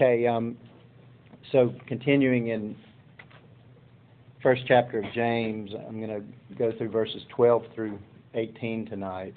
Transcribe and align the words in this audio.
Okay, 0.00 0.28
um, 0.28 0.56
so 1.50 1.74
continuing 1.88 2.50
in 2.50 2.76
first 4.40 4.62
chapter 4.68 5.00
of 5.00 5.12
James, 5.12 5.72
I'm 5.74 6.00
going 6.00 6.22
to 6.22 6.54
go 6.54 6.70
through 6.78 6.90
verses 6.90 7.20
12 7.34 7.64
through 7.74 7.98
18 8.34 8.86
tonight. 8.86 9.34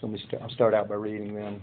So 0.00 0.06
let 0.06 0.12
me 0.14 0.22
st- 0.26 0.40
I'll 0.40 0.48
start 0.48 0.72
out 0.72 0.88
by 0.88 0.94
reading 0.94 1.34
them. 1.34 1.60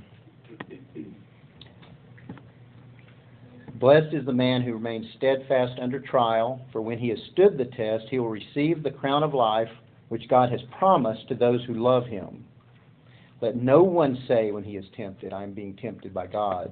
Blessed 3.80 4.14
is 4.14 4.24
the 4.24 4.34
man 4.34 4.62
who 4.62 4.74
remains 4.74 5.08
steadfast 5.18 5.80
under 5.82 6.00
trial, 6.00 6.64
for 6.72 6.80
when 6.84 7.00
he 7.00 7.10
has 7.10 7.18
stood 7.32 7.58
the 7.58 7.66
test, 7.66 8.06
he 8.12 8.20
will 8.20 8.30
receive 8.30 8.84
the 8.84 8.92
crown 8.92 9.24
of 9.24 9.34
life 9.34 9.70
which 10.10 10.30
God 10.30 10.52
has 10.52 10.62
promised 10.78 11.28
to 11.30 11.34
those 11.34 11.66
who 11.66 11.74
love 11.74 12.06
him. 12.06 12.46
Let 13.42 13.56
no 13.56 13.82
one 13.82 14.24
say 14.28 14.52
when 14.52 14.64
he 14.64 14.78
is 14.78 14.86
tempted, 14.96 15.34
I 15.34 15.42
am 15.42 15.54
being 15.54 15.76
tempted 15.76 16.14
by 16.14 16.28
God. 16.28 16.72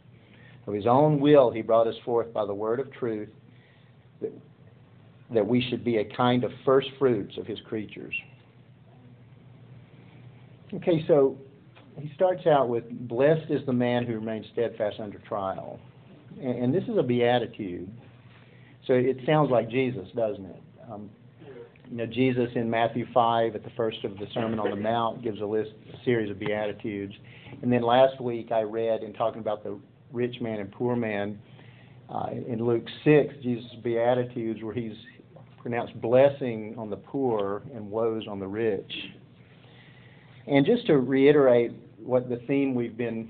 Of 0.67 0.73
his 0.73 0.85
own 0.85 1.19
will 1.19 1.51
he 1.51 1.61
brought 1.61 1.87
us 1.87 1.95
forth 2.05 2.31
by 2.33 2.45
the 2.45 2.53
word 2.53 2.79
of 2.79 2.91
truth, 2.93 3.29
that, 4.21 4.31
that 5.33 5.45
we 5.45 5.65
should 5.69 5.83
be 5.83 5.97
a 5.97 6.05
kind 6.15 6.43
of 6.43 6.51
first 6.63 6.89
fruits 6.99 7.37
of 7.37 7.47
his 7.47 7.59
creatures. 7.61 8.13
Okay, 10.73 11.03
so 11.07 11.37
he 11.99 12.11
starts 12.15 12.45
out 12.47 12.69
with, 12.69 12.89
Blessed 13.07 13.49
is 13.49 13.65
the 13.65 13.73
man 13.73 14.05
who 14.05 14.13
remains 14.13 14.45
steadfast 14.53 14.99
under 14.99 15.17
trial. 15.19 15.79
And, 16.39 16.65
and 16.65 16.73
this 16.73 16.83
is 16.83 16.97
a 16.97 17.03
beatitude. 17.03 17.91
So 18.87 18.93
it 18.93 19.17
sounds 19.25 19.51
like 19.51 19.69
Jesus, 19.69 20.07
doesn't 20.15 20.45
it? 20.45 20.63
Um, 20.91 21.09
you 21.89 21.97
know, 21.97 22.05
Jesus 22.05 22.49
in 22.55 22.69
Matthew 22.69 23.05
5 23.13 23.55
at 23.55 23.63
the 23.63 23.69
first 23.71 24.03
of 24.05 24.17
the 24.17 24.25
Sermon 24.33 24.59
on 24.59 24.69
the 24.69 24.77
Mount 24.77 25.21
gives 25.21 25.41
a 25.41 25.45
list, 25.45 25.71
a 25.93 26.03
series 26.05 26.31
of 26.31 26.39
beatitudes. 26.39 27.13
And 27.61 27.71
then 27.71 27.81
last 27.81 28.21
week 28.21 28.51
I 28.51 28.61
read 28.61 29.03
in 29.03 29.11
talking 29.11 29.41
about 29.41 29.63
the 29.63 29.77
rich 30.11 30.39
man 30.41 30.59
and 30.59 30.71
poor 30.71 30.95
man 30.95 31.39
uh, 32.09 32.29
in 32.47 32.65
Luke 32.65 32.85
6, 33.05 33.35
Jesus' 33.41 33.71
beatitudes 33.83 34.61
where 34.61 34.73
he's 34.73 34.95
pronounced 35.61 35.99
blessing 36.01 36.75
on 36.77 36.89
the 36.89 36.97
poor 36.97 37.61
and 37.73 37.89
woes 37.89 38.23
on 38.27 38.39
the 38.39 38.47
rich. 38.47 38.91
And 40.47 40.65
just 40.65 40.87
to 40.87 40.97
reiterate 40.97 41.71
what 41.97 42.29
the 42.29 42.37
theme 42.47 42.75
we've 42.75 42.97
been 42.97 43.29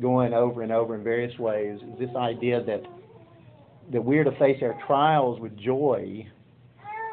going 0.00 0.32
over 0.34 0.62
and 0.62 0.70
over 0.70 0.94
in 0.94 1.02
various 1.02 1.36
ways 1.38 1.80
is 1.80 1.98
this 1.98 2.14
idea 2.16 2.62
that 2.64 2.82
that 3.90 4.02
we're 4.02 4.24
to 4.24 4.30
face 4.38 4.62
our 4.62 4.80
trials 4.86 5.40
with 5.40 5.56
joy, 5.58 6.26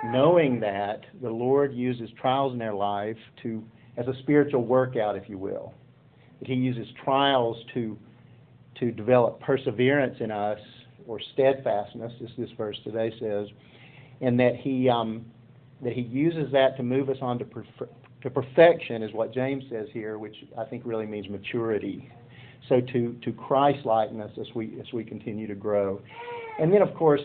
knowing 0.06 0.60
that 0.60 1.02
the 1.22 1.30
Lord 1.30 1.74
uses 1.74 2.10
trials 2.22 2.54
in 2.54 2.62
our 2.62 2.74
life 2.74 3.18
to 3.42 3.64
as 3.98 4.08
a 4.08 4.14
spiritual 4.22 4.64
workout, 4.64 5.18
if 5.18 5.28
you 5.28 5.38
will. 5.38 5.74
That 6.40 6.48
He 6.48 6.54
uses 6.54 6.88
trials 7.04 7.58
to 7.74 7.98
to 8.80 8.92
develop 8.92 9.40
perseverance 9.42 10.18
in 10.20 10.32
us 10.32 10.60
or 11.08 11.20
steadfastness, 11.34 12.12
as 12.24 12.30
this 12.38 12.50
verse 12.58 12.78
today 12.84 13.12
says, 13.20 13.48
and 14.22 14.40
that 14.40 14.56
He 14.56 14.90
um, 14.90 15.26
that 15.84 15.94
He 15.94 16.02
uses 16.02 16.52
that 16.52 16.78
to 16.78 16.84
move 16.84 17.10
us 17.10 17.18
on 17.22 17.40
to, 17.40 17.46
perf- 17.46 17.90
to 18.22 18.30
perfection, 18.30 19.02
is 19.02 19.14
what 19.14 19.34
James 19.34 19.64
says 19.72 19.88
here, 19.94 20.18
which 20.18 20.36
I 20.58 20.66
think 20.66 20.84
really 20.86 21.06
means 21.06 21.30
maturity. 21.30 22.10
So 22.68 22.82
to 22.82 23.16
to 23.24 23.32
Christ 23.34 23.86
likeness 23.86 24.32
as 24.40 24.48
we 24.56 24.78
as 24.80 24.92
we 24.94 25.04
continue 25.04 25.48
to 25.48 25.56
grow. 25.56 26.02
And 26.60 26.74
then, 26.74 26.82
of 26.82 26.94
course, 26.94 27.22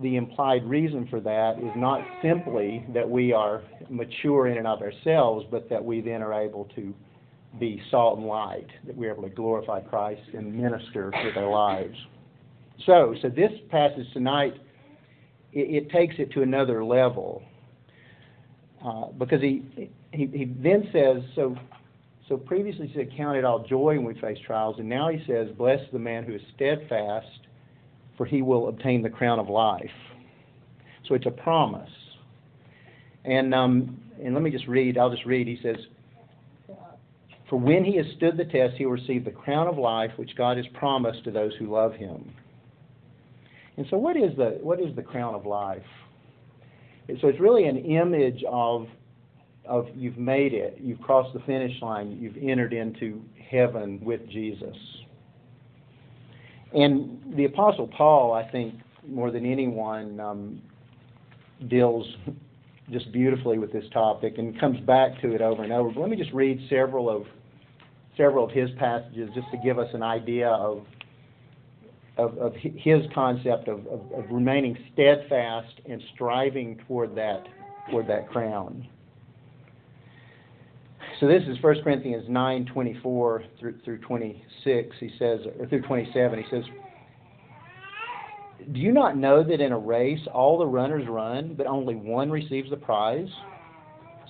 the 0.00 0.16
implied 0.16 0.64
reason 0.64 1.06
for 1.08 1.20
that 1.20 1.58
is 1.58 1.72
not 1.76 2.04
simply 2.22 2.84
that 2.92 3.08
we 3.08 3.32
are 3.32 3.62
mature 3.88 4.48
in 4.48 4.58
and 4.58 4.66
of 4.66 4.80
ourselves, 4.80 5.46
but 5.50 5.68
that 5.70 5.84
we 5.84 6.00
then 6.00 6.22
are 6.22 6.32
able 6.32 6.64
to 6.76 6.94
be 7.58 7.80
salt 7.90 8.18
and 8.18 8.26
light, 8.26 8.66
that 8.86 8.96
we're 8.96 9.12
able 9.12 9.22
to 9.22 9.28
glorify 9.28 9.80
Christ 9.80 10.22
and 10.32 10.54
minister 10.54 11.12
with 11.24 11.36
our 11.36 11.50
lives. 11.50 11.96
So, 12.86 13.14
so 13.22 13.28
this 13.28 13.52
passage 13.70 14.06
tonight, 14.12 14.54
it, 15.52 15.84
it 15.84 15.90
takes 15.90 16.16
it 16.18 16.32
to 16.32 16.42
another 16.42 16.84
level 16.84 17.42
uh, 18.84 19.06
because 19.18 19.40
he, 19.40 19.90
he 20.12 20.26
he 20.26 20.44
then 20.58 20.88
says 20.92 21.22
so. 21.34 21.56
So 22.28 22.38
previously 22.38 22.88
he 22.88 22.94
said, 22.94 23.10
"Count 23.16 23.36
it 23.36 23.44
all 23.44 23.64
joy 23.66 23.96
when 23.96 24.04
we 24.04 24.14
face 24.20 24.38
trials," 24.46 24.76
and 24.78 24.88
now 24.88 25.08
he 25.08 25.22
says, 25.26 25.48
"Bless 25.56 25.80
the 25.92 25.98
man 25.98 26.24
who 26.24 26.34
is 26.34 26.42
steadfast." 26.54 27.26
for 28.16 28.26
he 28.26 28.42
will 28.42 28.68
obtain 28.68 29.02
the 29.02 29.10
crown 29.10 29.38
of 29.38 29.48
life. 29.48 29.90
So 31.08 31.14
it's 31.14 31.26
a 31.26 31.30
promise. 31.30 31.90
And 33.24 33.54
um, 33.54 34.00
and 34.22 34.34
let 34.34 34.42
me 34.42 34.50
just 34.50 34.66
read. 34.66 34.98
I'll 34.98 35.10
just 35.10 35.24
read. 35.24 35.46
He 35.46 35.58
says, 35.62 35.76
"For 37.48 37.58
when 37.58 37.84
he 37.84 37.96
has 37.96 38.06
stood 38.16 38.36
the 38.36 38.44
test, 38.44 38.76
he 38.76 38.86
will 38.86 38.92
receive 38.92 39.24
the 39.24 39.30
crown 39.30 39.68
of 39.68 39.78
life 39.78 40.12
which 40.16 40.34
God 40.36 40.56
has 40.56 40.66
promised 40.68 41.24
to 41.24 41.30
those 41.30 41.54
who 41.56 41.66
love 41.66 41.94
Him." 41.94 42.32
And 43.76 43.86
so, 43.90 43.96
what 43.96 44.16
is 44.16 44.36
the 44.36 44.58
what 44.62 44.80
is 44.80 44.94
the 44.96 45.02
crown 45.02 45.34
of 45.34 45.46
life? 45.46 45.82
So 47.20 47.28
it's 47.28 47.40
really 47.40 47.66
an 47.66 47.76
image 47.76 48.42
of 48.48 48.88
of 49.66 49.88
you've 49.94 50.18
made 50.18 50.52
it, 50.52 50.78
you've 50.80 51.00
crossed 51.00 51.32
the 51.32 51.40
finish 51.40 51.80
line, 51.80 52.18
you've 52.20 52.36
entered 52.36 52.72
into 52.72 53.22
heaven 53.50 53.98
with 54.02 54.28
Jesus. 54.28 54.76
And 56.74 57.34
the 57.36 57.44
Apostle 57.44 57.88
Paul, 57.88 58.32
I 58.32 58.50
think, 58.50 58.74
more 59.06 59.30
than 59.30 59.46
anyone, 59.46 60.20
um, 60.20 60.62
deals 61.68 62.06
just 62.90 63.10
beautifully 63.12 63.58
with 63.58 63.72
this 63.72 63.84
topic 63.92 64.34
and 64.38 64.58
comes 64.60 64.78
back 64.80 65.20
to 65.22 65.34
it 65.34 65.40
over 65.40 65.62
and 65.62 65.72
over. 65.72 65.90
But 65.90 66.00
let 66.00 66.10
me 66.10 66.16
just 66.16 66.32
read 66.32 66.60
several 66.68 67.08
of 67.08 67.24
several 68.16 68.44
of 68.44 68.50
his 68.50 68.70
passages 68.78 69.30
just 69.34 69.50
to 69.50 69.56
give 69.58 69.78
us 69.78 69.88
an 69.94 70.02
idea 70.02 70.48
of 70.48 70.84
of, 72.16 72.38
of 72.38 72.54
his 72.54 73.02
concept 73.12 73.66
of, 73.68 73.80
of, 73.86 74.00
of 74.12 74.24
remaining 74.30 74.76
steadfast 74.92 75.80
and 75.88 76.00
striving 76.14 76.78
toward 76.86 77.14
that 77.16 77.44
toward 77.90 78.06
that 78.06 78.28
crown. 78.30 78.86
So 81.20 81.28
this 81.28 81.42
is 81.46 81.62
1 81.62 81.82
Corinthians 81.82 82.24
9, 82.28 82.66
24 82.66 83.44
through, 83.60 83.78
through 83.84 83.98
26. 83.98 84.96
He 84.98 85.10
says, 85.18 85.40
or 85.58 85.66
through 85.66 85.82
27. 85.82 86.38
He 86.38 86.44
says, 86.50 86.64
Do 88.74 88.80
you 88.80 88.92
not 88.92 89.16
know 89.16 89.44
that 89.44 89.60
in 89.60 89.72
a 89.72 89.78
race 89.78 90.20
all 90.32 90.58
the 90.58 90.66
runners 90.66 91.06
run, 91.08 91.54
but 91.54 91.66
only 91.66 91.94
one 91.94 92.30
receives 92.30 92.70
the 92.70 92.76
prize? 92.76 93.28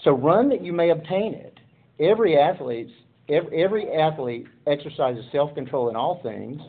So 0.02 0.10
run 0.12 0.48
that 0.50 0.62
you 0.62 0.72
may 0.72 0.90
obtain 0.90 1.34
it. 1.34 1.58
Every 1.98 2.38
athlete, 2.38 2.90
every, 3.28 3.62
every 3.62 3.92
athlete 3.92 4.46
exercises 4.66 5.24
self-control 5.32 5.88
in 5.88 5.96
all 5.96 6.20
things. 6.22 6.60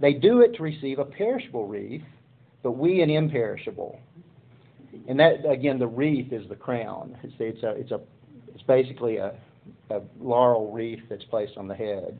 They 0.00 0.14
do 0.14 0.40
it 0.40 0.54
to 0.56 0.62
receive 0.62 0.98
a 0.98 1.04
perishable 1.04 1.68
wreath, 1.68 2.02
but 2.62 2.72
we 2.72 3.02
an 3.02 3.10
imperishable. 3.10 4.00
And 5.06 5.20
that 5.20 5.48
again, 5.48 5.78
the 5.78 5.86
wreath 5.86 6.32
is 6.32 6.48
the 6.48 6.56
crown. 6.56 7.16
It's, 7.22 7.34
it's 7.38 7.62
a, 7.62 7.70
it's 7.72 7.90
a, 7.90 8.00
it's 8.54 8.62
basically 8.62 9.18
a 9.18 9.34
a 9.90 10.00
laurel 10.20 10.70
wreath 10.72 11.02
that's 11.08 11.24
placed 11.24 11.56
on 11.56 11.68
the 11.68 11.74
head. 11.74 12.18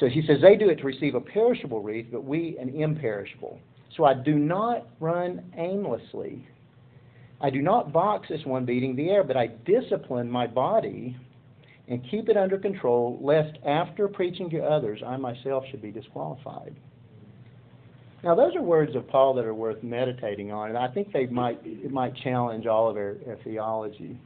So 0.00 0.08
he 0.08 0.22
says, 0.26 0.38
They 0.40 0.56
do 0.56 0.70
it 0.70 0.76
to 0.76 0.84
receive 0.84 1.14
a 1.14 1.20
perishable 1.20 1.82
wreath, 1.82 2.06
but 2.10 2.24
we 2.24 2.56
an 2.58 2.70
imperishable. 2.70 3.60
So 3.96 4.04
I 4.04 4.14
do 4.14 4.34
not 4.34 4.88
run 4.98 5.52
aimlessly. 5.56 6.46
I 7.40 7.50
do 7.50 7.60
not 7.60 7.92
box 7.92 8.28
as 8.32 8.44
one 8.44 8.64
beating 8.64 8.96
the 8.96 9.10
air, 9.10 9.22
but 9.22 9.36
I 9.36 9.48
discipline 9.66 10.30
my 10.30 10.46
body 10.46 11.16
and 11.88 12.02
keep 12.10 12.28
it 12.28 12.36
under 12.36 12.56
control, 12.56 13.18
lest 13.20 13.58
after 13.66 14.06
preaching 14.08 14.48
to 14.50 14.60
others, 14.60 15.02
I 15.04 15.16
myself 15.16 15.64
should 15.70 15.82
be 15.82 15.90
disqualified. 15.90 16.74
Now, 18.22 18.34
those 18.34 18.54
are 18.54 18.62
words 18.62 18.94
of 18.94 19.08
Paul 19.08 19.34
that 19.34 19.44
are 19.44 19.54
worth 19.54 19.82
meditating 19.82 20.52
on, 20.52 20.68
and 20.68 20.78
I 20.78 20.88
think 20.88 21.12
they 21.12 21.26
might 21.26 21.58
it 21.64 21.90
might 21.90 22.14
challenge 22.16 22.66
all 22.66 22.88
of 22.88 22.96
our, 22.96 23.16
our 23.26 23.36
theology. 23.42 24.18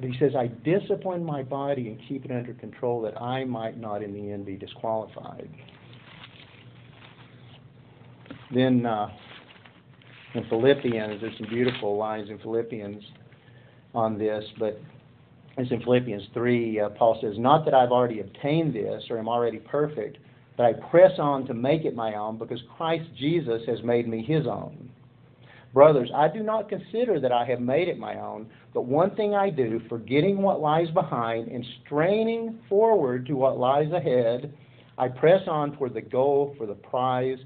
He 0.00 0.16
says, 0.18 0.32
I 0.36 0.48
discipline 0.48 1.24
my 1.24 1.42
body 1.42 1.88
and 1.88 1.98
keep 2.08 2.24
it 2.24 2.30
under 2.30 2.52
control 2.54 3.00
that 3.02 3.20
I 3.20 3.44
might 3.44 3.78
not 3.78 4.02
in 4.02 4.12
the 4.12 4.32
end 4.32 4.44
be 4.44 4.56
disqualified. 4.56 5.48
Then 8.52 8.84
uh, 8.84 9.08
in 10.34 10.44
Philippians, 10.48 11.20
there's 11.20 11.36
some 11.38 11.48
beautiful 11.48 11.96
lines 11.96 12.28
in 12.28 12.38
Philippians 12.38 13.02
on 13.94 14.18
this, 14.18 14.44
but 14.58 14.80
it's 15.56 15.70
in 15.70 15.80
Philippians 15.82 16.24
3. 16.34 16.80
Uh, 16.80 16.88
Paul 16.90 17.18
says, 17.20 17.34
Not 17.38 17.64
that 17.64 17.74
I've 17.74 17.92
already 17.92 18.20
obtained 18.20 18.74
this 18.74 19.04
or 19.10 19.18
am 19.18 19.28
already 19.28 19.58
perfect, 19.58 20.18
but 20.56 20.66
I 20.66 20.72
press 20.90 21.12
on 21.18 21.46
to 21.46 21.54
make 21.54 21.84
it 21.84 21.94
my 21.94 22.14
own 22.14 22.38
because 22.38 22.60
Christ 22.76 23.08
Jesus 23.16 23.62
has 23.66 23.82
made 23.82 24.08
me 24.08 24.24
his 24.24 24.46
own. 24.46 24.90
Brothers, 25.74 26.08
I 26.14 26.28
do 26.28 26.44
not 26.44 26.68
consider 26.68 27.18
that 27.18 27.32
I 27.32 27.44
have 27.46 27.60
made 27.60 27.88
it 27.88 27.98
my 27.98 28.14
own, 28.20 28.46
but 28.72 28.82
one 28.82 29.14
thing 29.16 29.34
I 29.34 29.50
do, 29.50 29.80
forgetting 29.88 30.40
what 30.40 30.60
lies 30.60 30.88
behind 30.90 31.48
and 31.48 31.66
straining 31.84 32.60
forward 32.68 33.26
to 33.26 33.32
what 33.34 33.58
lies 33.58 33.90
ahead, 33.90 34.54
I 34.96 35.08
press 35.08 35.42
on 35.48 35.76
toward 35.76 35.94
the 35.94 36.00
goal 36.00 36.54
for 36.56 36.66
the 36.66 36.74
prize 36.74 37.38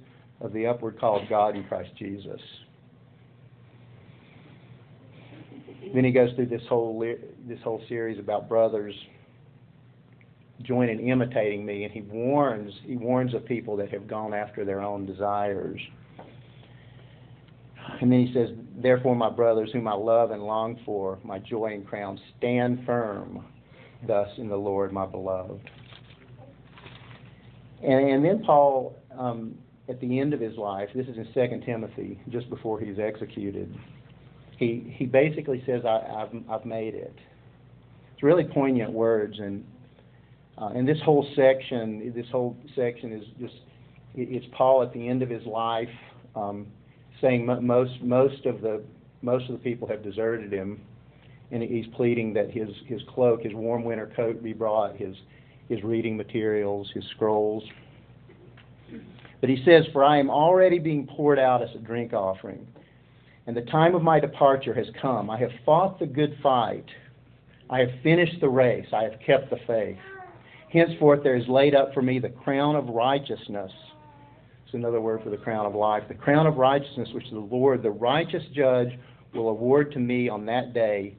of 0.42 0.52
the 0.52 0.66
upward 0.66 1.00
call 1.00 1.22
of 1.22 1.28
God 1.30 1.56
in 1.56 1.64
Christ 1.64 1.88
Jesus. 1.98 2.40
Then 5.94 6.04
he 6.04 6.12
goes 6.12 6.28
through 6.34 6.46
this 6.46 6.62
whole 6.68 7.00
this 7.48 7.58
whole 7.64 7.82
series 7.88 8.18
about 8.18 8.46
brothers 8.46 8.94
joining 10.62 11.08
imitating 11.08 11.64
me, 11.64 11.84
and 11.84 11.92
he 11.92 12.02
warns 12.02 12.74
he 12.84 12.96
warns 12.96 13.32
of 13.32 13.46
people 13.46 13.74
that 13.78 13.90
have 13.90 14.06
gone 14.06 14.34
after 14.34 14.66
their 14.66 14.82
own 14.82 15.06
desires. 15.06 15.80
And 18.00 18.12
then 18.12 18.26
he 18.26 18.32
says, 18.32 18.50
Therefore, 18.80 19.16
my 19.16 19.30
brothers, 19.30 19.70
whom 19.72 19.88
I 19.88 19.94
love 19.94 20.30
and 20.30 20.42
long 20.42 20.78
for, 20.84 21.18
my 21.24 21.38
joy 21.38 21.72
and 21.74 21.86
crown, 21.86 22.20
stand 22.38 22.84
firm 22.86 23.44
thus 24.06 24.28
in 24.36 24.48
the 24.48 24.56
Lord, 24.56 24.92
my 24.92 25.06
beloved. 25.06 25.60
And, 27.82 28.10
and 28.10 28.24
then 28.24 28.42
Paul, 28.44 28.96
um, 29.16 29.54
at 29.88 30.00
the 30.00 30.20
end 30.20 30.34
of 30.34 30.40
his 30.40 30.56
life, 30.56 30.88
this 30.94 31.06
is 31.06 31.16
in 31.16 31.26
2 31.32 31.64
Timothy, 31.64 32.20
just 32.30 32.48
before 32.50 32.78
he's 32.80 32.98
executed, 32.98 33.74
he, 34.58 34.94
he 34.96 35.06
basically 35.06 35.62
says, 35.66 35.82
I, 35.84 36.02
have 36.18 36.30
I've 36.50 36.64
made 36.64 36.94
it. 36.94 37.14
It's 38.14 38.22
really 38.22 38.44
poignant 38.44 38.92
words, 38.92 39.38
and 39.38 39.64
uh, 40.60 40.70
and 40.74 40.88
this 40.88 40.98
whole 41.04 41.24
section, 41.36 42.12
this 42.16 42.26
whole 42.32 42.56
section 42.74 43.12
is 43.12 43.24
just 43.38 43.54
it's 44.16 44.46
Paul 44.56 44.82
at 44.82 44.92
the 44.92 45.08
end 45.08 45.22
of 45.22 45.30
his 45.30 45.46
life, 45.46 45.88
um, 46.34 46.66
saying 47.20 47.46
most 47.46 48.00
most 48.02 48.46
of 48.46 48.60
the 48.60 48.82
most 49.22 49.46
of 49.48 49.52
the 49.52 49.58
people 49.58 49.88
have 49.88 50.02
deserted 50.02 50.52
him, 50.52 50.80
and 51.50 51.62
he's 51.62 51.86
pleading 51.94 52.32
that 52.34 52.50
his 52.50 52.68
his 52.86 53.02
cloak, 53.08 53.42
his 53.42 53.54
warm 53.54 53.84
winter 53.84 54.10
coat, 54.14 54.42
be 54.42 54.52
brought, 54.52 54.96
his 54.96 55.16
his 55.68 55.82
reading 55.82 56.16
materials, 56.16 56.90
his 56.94 57.04
scrolls. 57.14 57.64
But 59.40 59.50
he 59.50 59.62
says, 59.64 59.86
"For 59.92 60.04
I 60.04 60.18
am 60.18 60.30
already 60.30 60.78
being 60.78 61.06
poured 61.06 61.38
out 61.38 61.62
as 61.62 61.74
a 61.74 61.78
drink 61.78 62.12
offering." 62.12 62.66
and 63.48 63.56
the 63.56 63.62
time 63.62 63.94
of 63.94 64.02
my 64.02 64.20
departure 64.20 64.74
has 64.74 64.86
come. 65.00 65.30
I 65.30 65.38
have 65.38 65.50
fought 65.64 65.98
the 65.98 66.06
good 66.06 66.36
fight. 66.42 66.84
I 67.70 67.78
have 67.78 67.88
finished 68.02 68.38
the 68.42 68.48
race. 68.48 68.86
I 68.92 69.04
have 69.04 69.18
kept 69.26 69.48
the 69.48 69.56
faith. 69.66 69.96
Henceforth, 70.70 71.22
there 71.22 71.34
is 71.34 71.48
laid 71.48 71.74
up 71.74 71.94
for 71.94 72.02
me 72.02 72.18
the 72.18 72.28
crown 72.28 72.76
of 72.76 72.90
righteousness. 72.90 73.72
It's 74.68 74.74
another 74.74 75.00
word 75.00 75.22
for 75.24 75.30
the 75.30 75.36
crown 75.38 75.64
of 75.64 75.74
life. 75.74 76.02
The 76.08 76.14
crown 76.14 76.46
of 76.46 76.58
righteousness, 76.58 77.08
which 77.14 77.24
the 77.32 77.38
Lord, 77.38 77.82
the 77.82 77.90
righteous 77.90 78.42
judge, 78.54 78.90
will 79.34 79.48
award 79.48 79.92
to 79.92 79.98
me 79.98 80.28
on 80.28 80.44
that 80.46 80.74
day, 80.74 81.16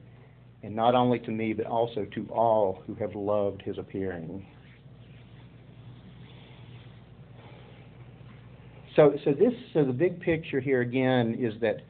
and 0.62 0.74
not 0.74 0.94
only 0.94 1.18
to 1.18 1.30
me, 1.32 1.52
but 1.52 1.66
also 1.66 2.06
to 2.14 2.26
all 2.28 2.82
who 2.86 2.94
have 2.94 3.14
loved 3.14 3.62
his 3.62 3.76
appearing. 3.76 4.46
So, 8.94 9.14
so 9.24 9.32
this, 9.32 9.52
so 9.74 9.84
the 9.84 9.92
big 9.92 10.20
picture 10.20 10.60
here 10.60 10.80
again 10.80 11.36
is 11.38 11.60
that 11.60 11.80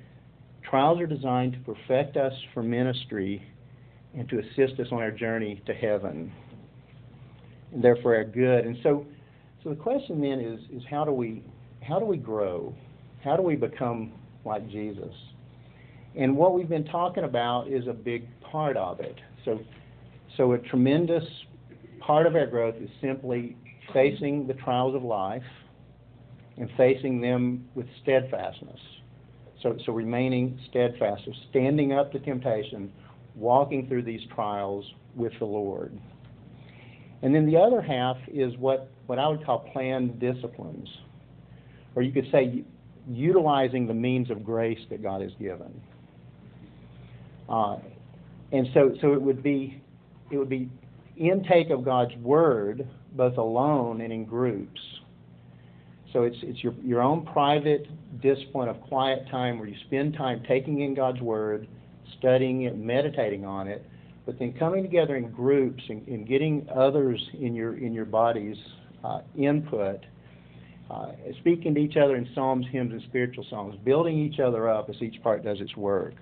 Trials 0.70 1.00
are 1.00 1.06
designed 1.06 1.54
to 1.54 1.74
perfect 1.74 2.16
us 2.16 2.32
for 2.54 2.62
ministry 2.62 3.42
and 4.14 4.28
to 4.28 4.38
assist 4.38 4.78
us 4.78 4.86
on 4.92 4.98
our 4.98 5.10
journey 5.10 5.60
to 5.66 5.74
heaven, 5.74 6.32
and 7.72 7.82
therefore 7.82 8.14
our 8.14 8.24
good. 8.24 8.66
And 8.66 8.76
so, 8.84 9.04
so 9.62 9.70
the 9.70 9.76
question 9.76 10.20
then 10.20 10.40
is, 10.40 10.60
is 10.70 10.82
how 10.88 11.04
do 11.04 11.12
we 11.12 11.42
how 11.82 11.98
do 11.98 12.04
we 12.04 12.16
grow? 12.16 12.74
How 13.24 13.36
do 13.36 13.42
we 13.42 13.56
become 13.56 14.12
like 14.44 14.68
Jesus? 14.70 15.14
And 16.16 16.36
what 16.36 16.54
we've 16.54 16.68
been 16.68 16.84
talking 16.84 17.24
about 17.24 17.68
is 17.68 17.86
a 17.86 17.92
big 17.92 18.26
part 18.40 18.76
of 18.76 19.00
it. 19.00 19.16
So, 19.44 19.60
so 20.36 20.52
a 20.52 20.58
tremendous 20.58 21.24
part 22.00 22.26
of 22.26 22.34
our 22.34 22.46
growth 22.46 22.74
is 22.80 22.90
simply 23.00 23.56
facing 23.92 24.46
the 24.46 24.54
trials 24.54 24.94
of 24.94 25.02
life 25.02 25.42
and 26.56 26.68
facing 26.76 27.20
them 27.20 27.68
with 27.74 27.86
steadfastness. 28.02 28.78
So, 29.62 29.76
so 29.84 29.92
remaining 29.92 30.58
steadfast, 30.70 31.22
so 31.26 31.32
standing 31.50 31.92
up 31.92 32.12
to 32.12 32.18
temptation, 32.18 32.90
walking 33.34 33.86
through 33.88 34.02
these 34.02 34.20
trials 34.34 34.84
with 35.14 35.32
the 35.38 35.44
Lord. 35.44 35.98
And 37.22 37.34
then 37.34 37.46
the 37.46 37.56
other 37.58 37.82
half 37.82 38.16
is 38.28 38.56
what, 38.56 38.90
what 39.10 39.18
I 39.18 39.26
would 39.26 39.44
call 39.44 39.68
planned 39.72 40.20
disciplines, 40.20 40.88
or 41.96 42.02
you 42.02 42.12
could 42.12 42.28
say 42.30 42.62
utilizing 43.08 43.88
the 43.88 43.94
means 43.94 44.30
of 44.30 44.44
grace 44.44 44.78
that 44.88 45.02
God 45.02 45.20
has 45.20 45.32
given. 45.40 45.80
Uh, 47.48 47.78
and 48.52 48.68
so, 48.72 48.94
so 49.00 49.12
it 49.12 49.20
would 49.20 49.42
be 49.42 49.82
it 50.30 50.38
would 50.38 50.48
be 50.48 50.70
intake 51.16 51.70
of 51.70 51.84
God's 51.84 52.14
word 52.18 52.86
both 53.16 53.36
alone 53.36 54.00
and 54.00 54.12
in 54.12 54.24
groups 54.24 54.80
so 56.12 56.22
it's 56.22 56.36
it's 56.42 56.62
your 56.62 56.74
your 56.82 57.02
own 57.02 57.26
private 57.26 57.86
discipline 58.20 58.68
of 58.68 58.80
quiet 58.82 59.28
time 59.28 59.58
where 59.58 59.68
you 59.68 59.76
spend 59.86 60.14
time 60.14 60.42
taking 60.46 60.82
in 60.82 60.94
God's 60.94 61.20
Word, 61.20 61.68
studying 62.18 62.62
it, 62.62 62.76
meditating 62.76 63.44
on 63.44 63.68
it, 63.68 63.84
but 64.26 64.38
then 64.38 64.52
coming 64.52 64.82
together 64.82 65.16
in 65.16 65.30
groups 65.30 65.82
and, 65.88 66.06
and 66.08 66.26
getting 66.26 66.68
others 66.74 67.20
in 67.38 67.54
your 67.54 67.76
in 67.76 67.92
your 67.92 68.06
uh, 68.06 68.79
input, 69.36 70.00
uh, 70.90 71.12
speaking 71.40 71.74
to 71.74 71.80
each 71.80 71.96
other 71.96 72.16
in 72.16 72.28
psalms, 72.34 72.66
hymns, 72.70 72.92
and 72.92 73.02
spiritual 73.02 73.44
songs, 73.48 73.76
building 73.84 74.18
each 74.18 74.40
other 74.40 74.68
up 74.68 74.88
as 74.90 74.96
each 75.00 75.22
part 75.22 75.44
does 75.44 75.60
its 75.60 75.76
work. 75.76 76.14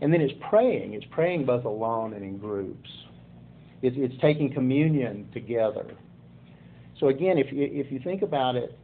And 0.00 0.12
then 0.12 0.20
it's 0.20 0.34
praying. 0.48 0.94
It's 0.94 1.06
praying 1.10 1.46
both 1.46 1.64
alone 1.64 2.12
and 2.12 2.22
in 2.22 2.38
groups. 2.38 2.88
It's, 3.82 3.96
it's 3.98 4.20
taking 4.20 4.52
communion 4.52 5.28
together. 5.32 5.86
So 7.00 7.08
again, 7.08 7.38
if 7.38 7.52
you, 7.52 7.68
if 7.70 7.90
you 7.90 8.00
think 8.02 8.22
about 8.22 8.56
it, 8.56 8.76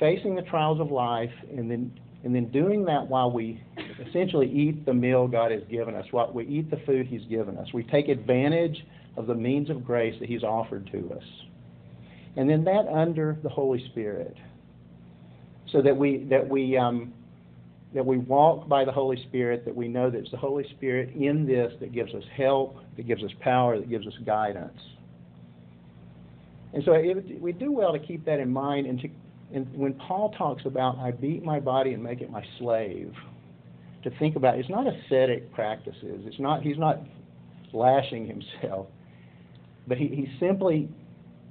facing 0.00 0.34
the 0.34 0.42
trials 0.42 0.80
of 0.80 0.90
life 0.90 1.32
and 1.56 1.70
then 1.70 1.92
and 2.24 2.34
then 2.34 2.50
doing 2.50 2.86
that 2.86 3.06
while 3.06 3.30
we 3.30 3.62
essentially 4.08 4.50
eat 4.50 4.86
the 4.86 4.94
meal 4.94 5.28
God 5.28 5.50
has 5.50 5.60
given 5.70 5.94
us, 5.94 6.06
while 6.10 6.32
we 6.32 6.46
eat 6.46 6.70
the 6.70 6.78
food 6.86 7.06
He's 7.06 7.24
given 7.26 7.58
us. 7.58 7.68
We 7.74 7.82
take 7.82 8.08
advantage 8.08 8.82
of 9.18 9.26
the 9.26 9.34
means 9.34 9.68
of 9.68 9.84
grace 9.84 10.14
that 10.20 10.28
He's 10.28 10.42
offered 10.42 10.88
to 10.92 11.12
us. 11.14 11.22
And 12.36 12.48
then 12.48 12.64
that 12.64 12.88
under 12.88 13.38
the 13.42 13.48
Holy 13.48 13.86
Spirit. 13.90 14.36
So 15.70 15.82
that 15.82 15.96
we 15.96 16.26
that 16.30 16.48
we 16.48 16.76
um, 16.76 17.12
that 17.94 18.04
we 18.04 18.18
walk 18.18 18.68
by 18.68 18.84
the 18.84 18.92
Holy 18.92 19.20
Spirit, 19.28 19.64
that 19.64 19.74
we 19.74 19.88
know 19.88 20.10
that 20.10 20.18
it's 20.18 20.30
the 20.30 20.36
Holy 20.36 20.64
Spirit 20.76 21.14
in 21.14 21.46
this 21.46 21.72
that 21.80 21.92
gives 21.92 22.12
us 22.14 22.24
help, 22.36 22.76
that 22.96 23.06
gives 23.06 23.22
us 23.22 23.30
power, 23.40 23.78
that 23.78 23.88
gives 23.88 24.06
us 24.06 24.14
guidance. 24.26 24.78
And 26.72 26.82
so 26.84 26.92
it, 26.92 27.40
we 27.40 27.52
do 27.52 27.70
well 27.70 27.92
to 27.92 28.00
keep 28.00 28.24
that 28.26 28.40
in 28.40 28.52
mind 28.52 28.86
and 28.86 29.00
to 29.00 29.08
and 29.54 29.72
when 29.76 29.94
Paul 29.94 30.34
talks 30.36 30.64
about 30.64 30.98
I 30.98 31.12
beat 31.12 31.44
my 31.44 31.60
body 31.60 31.92
and 31.92 32.02
make 32.02 32.20
it 32.20 32.30
my 32.30 32.44
slave, 32.58 33.14
to 34.02 34.10
think 34.18 34.34
about 34.36 34.58
it's 34.58 34.68
not 34.68 34.86
ascetic 34.86 35.52
practices. 35.52 36.22
It's 36.24 36.40
not 36.40 36.62
he's 36.62 36.78
not 36.78 36.98
lashing 37.72 38.26
himself, 38.26 38.86
but 39.86 39.98
he, 39.98 40.08
he's 40.08 40.40
simply, 40.40 40.88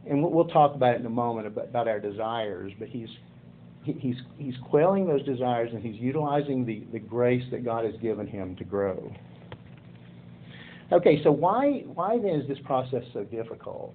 and 0.10 0.22
we'll, 0.22 0.48
talk 0.48 0.76
about 0.76 0.96
it 0.96 1.00
in 1.00 1.06
a 1.06 1.10
moment 1.10 1.48
about, 1.48 1.66
about 1.66 1.88
our 1.88 2.00
desires. 2.00 2.72
But 2.78 2.90
he's 2.90 3.08
he, 3.84 3.94
he's 3.94 4.16
he's 4.38 4.56
quelling 4.70 5.08
those 5.08 5.24
desires 5.24 5.70
and 5.74 5.82
he's 5.82 6.00
utilizing 6.00 6.66
the, 6.66 6.84
the 6.92 7.00
grace 7.00 7.44
that 7.52 7.64
God 7.64 7.86
has 7.86 7.96
given 8.02 8.28
him 8.28 8.56
to 8.58 8.64
grow. 8.64 9.12
Okay, 10.92 11.22
so 11.24 11.32
why 11.32 11.84
why 11.94 12.18
then 12.18 12.42
is 12.42 12.48
this 12.48 12.60
process 12.66 13.04
so 13.14 13.24
difficult? 13.24 13.94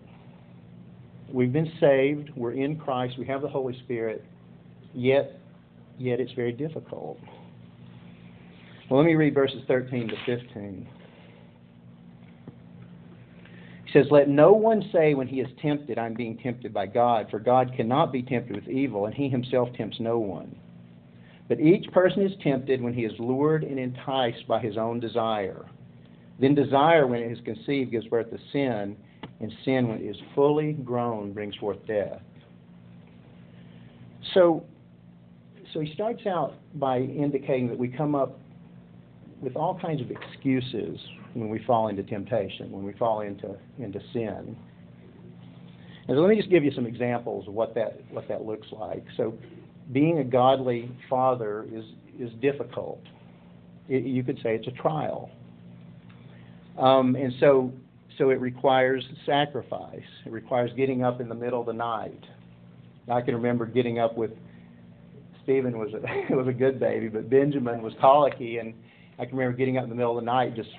We've 1.33 1.53
been 1.53 1.71
saved, 1.79 2.31
we're 2.37 2.53
in 2.53 2.77
Christ, 2.77 3.19
we 3.19 3.27
have 3.27 3.43
the 3.43 3.49
Holy 3.49 3.79
Spirit, 3.85 4.25
yet 4.95 5.41
yet 5.99 6.21
it's 6.21 6.33
very 6.33 6.53
difficult. 6.53 7.19
Well, 8.88 9.00
let 9.00 9.07
me 9.07 9.15
read 9.15 9.35
verses 9.35 9.62
13 9.69 10.09
to 10.09 10.15
15. 10.25 10.88
He 13.85 13.88
says, 13.99 14.11
Let 14.11 14.28
no 14.28 14.52
one 14.52 14.88
say 14.93 15.14
when 15.14 15.28
he 15.28 15.40
is 15.40 15.49
tempted, 15.61 15.99
I'm 15.99 16.14
being 16.14 16.38
tempted 16.38 16.73
by 16.73 16.87
God, 16.87 17.28
for 17.31 17.38
God 17.38 17.73
cannot 17.76 18.12
be 18.12 18.23
tempted 18.23 18.55
with 18.55 18.69
evil, 18.69 19.07
and 19.07 19.14
he 19.14 19.28
himself 19.28 19.69
tempts 19.76 19.99
no 20.00 20.19
one. 20.19 20.55
But 21.49 21.61
each 21.61 21.90
person 21.93 22.23
is 22.23 22.33
tempted 22.43 22.83
when 22.83 22.93
he 22.93 23.05
is 23.05 23.12
lured 23.19 23.64
and 23.64 23.78
enticed 23.78 24.47
by 24.47 24.61
his 24.61 24.76
own 24.76 25.00
desire. 25.00 25.67
Then 26.40 26.55
desire, 26.55 27.07
when 27.07 27.21
it 27.21 27.33
is 27.33 27.38
conceived, 27.45 27.90
gives 27.90 28.07
birth 28.07 28.31
to 28.31 28.38
sin, 28.52 28.97
and 29.40 29.52
sin, 29.64 29.88
when 29.88 29.99
it 29.99 30.05
is 30.05 30.17
fully 30.35 30.73
grown, 30.73 31.33
brings 31.33 31.55
forth 31.57 31.78
death. 31.87 32.21
So, 34.35 34.64
so 35.73 35.81
he 35.81 35.93
starts 35.95 36.26
out 36.26 36.55
by 36.75 36.99
indicating 36.99 37.69
that 37.69 37.78
we 37.78 37.88
come 37.88 38.14
up 38.14 38.38
with 39.40 39.57
all 39.57 39.78
kinds 39.78 40.00
of 40.00 40.11
excuses 40.11 40.99
when 41.35 41.49
we 41.49 41.62
fall 41.64 41.88
into 41.88 42.02
temptation, 42.02 42.70
when 42.70 42.85
we 42.85 42.92
fall 42.94 43.20
into, 43.20 43.56
into 43.78 44.00
sin. 44.12 44.56
And 46.08 46.16
so 46.16 46.20
let 46.20 46.30
me 46.30 46.37
just 46.37 46.50
give 46.50 46.64
you 46.64 46.73
some 46.75 46.87
examples 46.87 47.47
of 47.47 47.54
what 47.54 47.75
that 47.75 48.00
what 48.11 48.26
that 48.28 48.42
looks 48.42 48.66
like. 48.73 49.04
So, 49.16 49.35
being 49.92 50.18
a 50.18 50.25
godly 50.25 50.90
father 51.08 51.66
is 51.70 51.85
is 52.18 52.30
difficult. 52.40 53.00
It, 53.88 54.04
you 54.04 54.25
could 54.25 54.37
say 54.42 54.54
it's 54.54 54.66
a 54.66 54.82
trial. 54.82 55.30
Um, 56.78 57.14
and 57.14 57.32
so 57.40 57.73
so 58.16 58.30
it 58.30 58.40
requires 58.40 59.04
sacrifice. 59.26 60.00
It 60.25 60.32
requires 60.32 60.70
getting 60.76 61.04
up 61.04 61.20
in 61.20 61.28
the 61.28 61.35
middle 61.35 61.61
of 61.61 61.66
the 61.66 61.73
night. 61.75 62.25
I 63.11 63.20
can 63.20 63.35
remember 63.35 63.66
getting 63.66 63.99
up 63.99 64.16
with 64.16 64.30
Stephen 65.44 65.78
was 65.78 65.90
a 65.92 66.35
was 66.35 66.49
a 66.49 66.52
good 66.52 66.80
baby, 66.80 67.08
but 67.08 67.28
Benjamin 67.28 67.82
was 67.82 67.92
colicky, 68.00 68.58
and 68.58 68.73
I 69.18 69.26
can 69.26 69.37
remember 69.37 69.58
getting 69.58 69.76
up 69.76 69.85
in 69.85 69.90
the 69.90 69.97
middle 69.97 70.16
of 70.16 70.25
the 70.25 70.30
night 70.30 70.56
just 70.56 70.70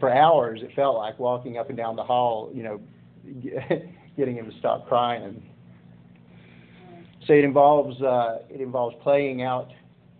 for 0.00 0.12
hours. 0.12 0.60
It 0.62 0.70
felt 0.74 0.96
like 0.96 1.18
walking 1.18 1.58
up 1.58 1.68
and 1.68 1.76
down 1.76 1.96
the 1.96 2.04
hall, 2.04 2.50
you 2.54 2.62
know, 2.62 2.80
getting 4.16 4.36
him 4.36 4.50
to 4.50 4.58
stop 4.58 4.86
crying. 4.88 5.42
So 7.26 7.32
it 7.32 7.44
involves 7.44 8.00
uh, 8.02 8.38
it 8.48 8.60
involves 8.60 8.94
playing 9.02 9.42
out 9.42 9.68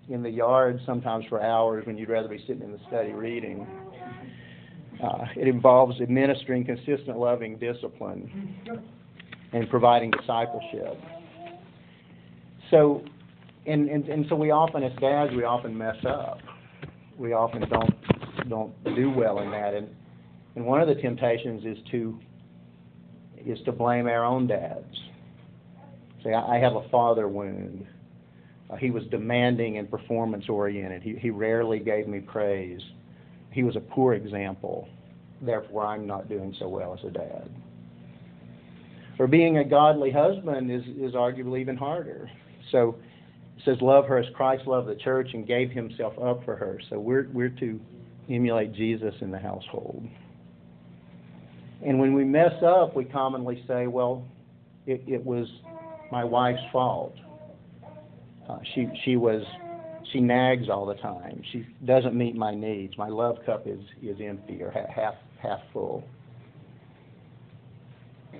in 0.08 0.22
the 0.22 0.30
yard 0.30 0.80
sometimes 0.86 1.24
for 1.28 1.42
hours 1.42 1.86
when 1.86 1.96
you'd 1.96 2.08
rather 2.08 2.28
be 2.28 2.38
sitting 2.46 2.62
in 2.62 2.72
the 2.72 2.80
study 2.88 3.12
reading. 3.12 3.66
Uh, 5.02 5.26
it 5.36 5.46
involves 5.46 6.00
administering 6.00 6.64
consistent 6.64 7.18
loving 7.18 7.58
discipline 7.58 8.56
and 9.52 9.68
providing 9.68 10.10
discipleship. 10.10 10.98
So, 12.70 13.02
and, 13.66 13.88
and, 13.88 14.08
and 14.08 14.26
so 14.28 14.34
we 14.34 14.50
often, 14.50 14.82
as 14.82 14.92
dads, 15.00 15.32
we 15.34 15.44
often 15.44 15.76
mess 15.76 15.96
up. 16.08 16.38
We 17.18 17.32
often 17.32 17.68
don't 17.68 17.94
don't 18.48 18.72
do 18.84 19.10
well 19.10 19.40
in 19.40 19.50
that, 19.50 19.74
and 19.74 19.88
and 20.54 20.64
one 20.64 20.80
of 20.80 20.88
the 20.88 20.94
temptations 20.94 21.64
is 21.64 21.78
to 21.90 22.18
is 23.44 23.58
to 23.64 23.72
blame 23.72 24.06
our 24.06 24.24
own 24.24 24.46
dads. 24.46 24.94
Say, 26.24 26.32
I, 26.32 26.56
I 26.56 26.58
have 26.58 26.74
a 26.74 26.88
father 26.88 27.28
wound. 27.28 27.86
Uh, 28.68 28.76
he 28.76 28.90
was 28.90 29.04
demanding 29.10 29.78
and 29.78 29.90
performance 29.90 30.48
oriented. 30.48 31.02
He 31.02 31.14
he 31.16 31.30
rarely 31.30 31.78
gave 31.78 32.08
me 32.08 32.20
praise 32.20 32.80
he 33.56 33.62
was 33.62 33.74
a 33.74 33.80
poor 33.80 34.12
example. 34.12 34.86
Therefore, 35.40 35.86
I'm 35.86 36.06
not 36.06 36.28
doing 36.28 36.54
so 36.58 36.68
well 36.68 36.92
as 36.92 37.02
a 37.06 37.10
dad. 37.10 37.48
Or 39.18 39.26
being 39.26 39.56
a 39.56 39.64
godly 39.64 40.10
husband 40.10 40.70
is, 40.70 40.82
is 40.98 41.14
arguably 41.14 41.60
even 41.60 41.74
harder. 41.74 42.30
So 42.70 42.96
it 43.56 43.62
says, 43.64 43.78
Love 43.80 44.04
her 44.08 44.18
as 44.18 44.26
Christ 44.34 44.66
loved 44.66 44.88
the 44.88 44.94
church 44.96 45.30
and 45.32 45.46
gave 45.46 45.70
himself 45.70 46.12
up 46.22 46.44
for 46.44 46.54
her. 46.54 46.78
So 46.90 47.00
we're, 47.00 47.30
we're 47.32 47.48
to 47.48 47.80
emulate 48.30 48.72
Jesus 48.72 49.14
in 49.20 49.30
the 49.30 49.38
household. 49.38 50.06
And 51.84 51.98
when 52.00 52.14
we 52.14 52.24
mess 52.24 52.62
up, 52.64 52.96
we 52.96 53.04
commonly 53.04 53.62
say, 53.68 53.86
Well, 53.86 54.24
it, 54.86 55.02
it 55.06 55.24
was 55.24 55.46
my 56.10 56.24
wife's 56.24 56.62
fault. 56.72 57.14
Uh, 58.48 58.58
she, 58.74 58.86
she 59.04 59.16
was 59.16 59.42
she 60.12 60.20
nags 60.20 60.68
all 60.68 60.86
the 60.86 60.94
time. 60.94 61.42
She 61.52 61.66
doesn't 61.84 62.14
meet 62.14 62.36
my 62.36 62.54
needs. 62.54 62.96
My 62.96 63.08
love 63.08 63.36
cup 63.44 63.66
is 63.66 63.80
is 64.02 64.18
empty 64.22 64.62
or 64.62 64.70
half 64.70 65.14
half 65.42 65.60
full. 65.72 66.04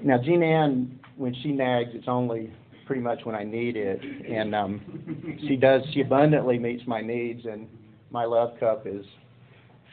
Now, 0.02 0.18
Jean 0.22 0.42
Ann, 0.42 1.00
when 1.16 1.34
she 1.42 1.52
nags, 1.52 1.90
it's 1.94 2.08
only 2.08 2.52
pretty 2.86 3.02
much 3.02 3.20
when 3.24 3.34
I 3.34 3.42
need 3.42 3.76
it, 3.76 4.00
and 4.02 4.54
um, 4.54 5.38
she 5.48 5.56
does. 5.56 5.82
She 5.92 6.02
abundantly 6.02 6.58
meets 6.58 6.86
my 6.86 7.00
needs, 7.00 7.44
and 7.46 7.66
my 8.10 8.24
love 8.24 8.58
cup 8.60 8.86
is 8.86 9.04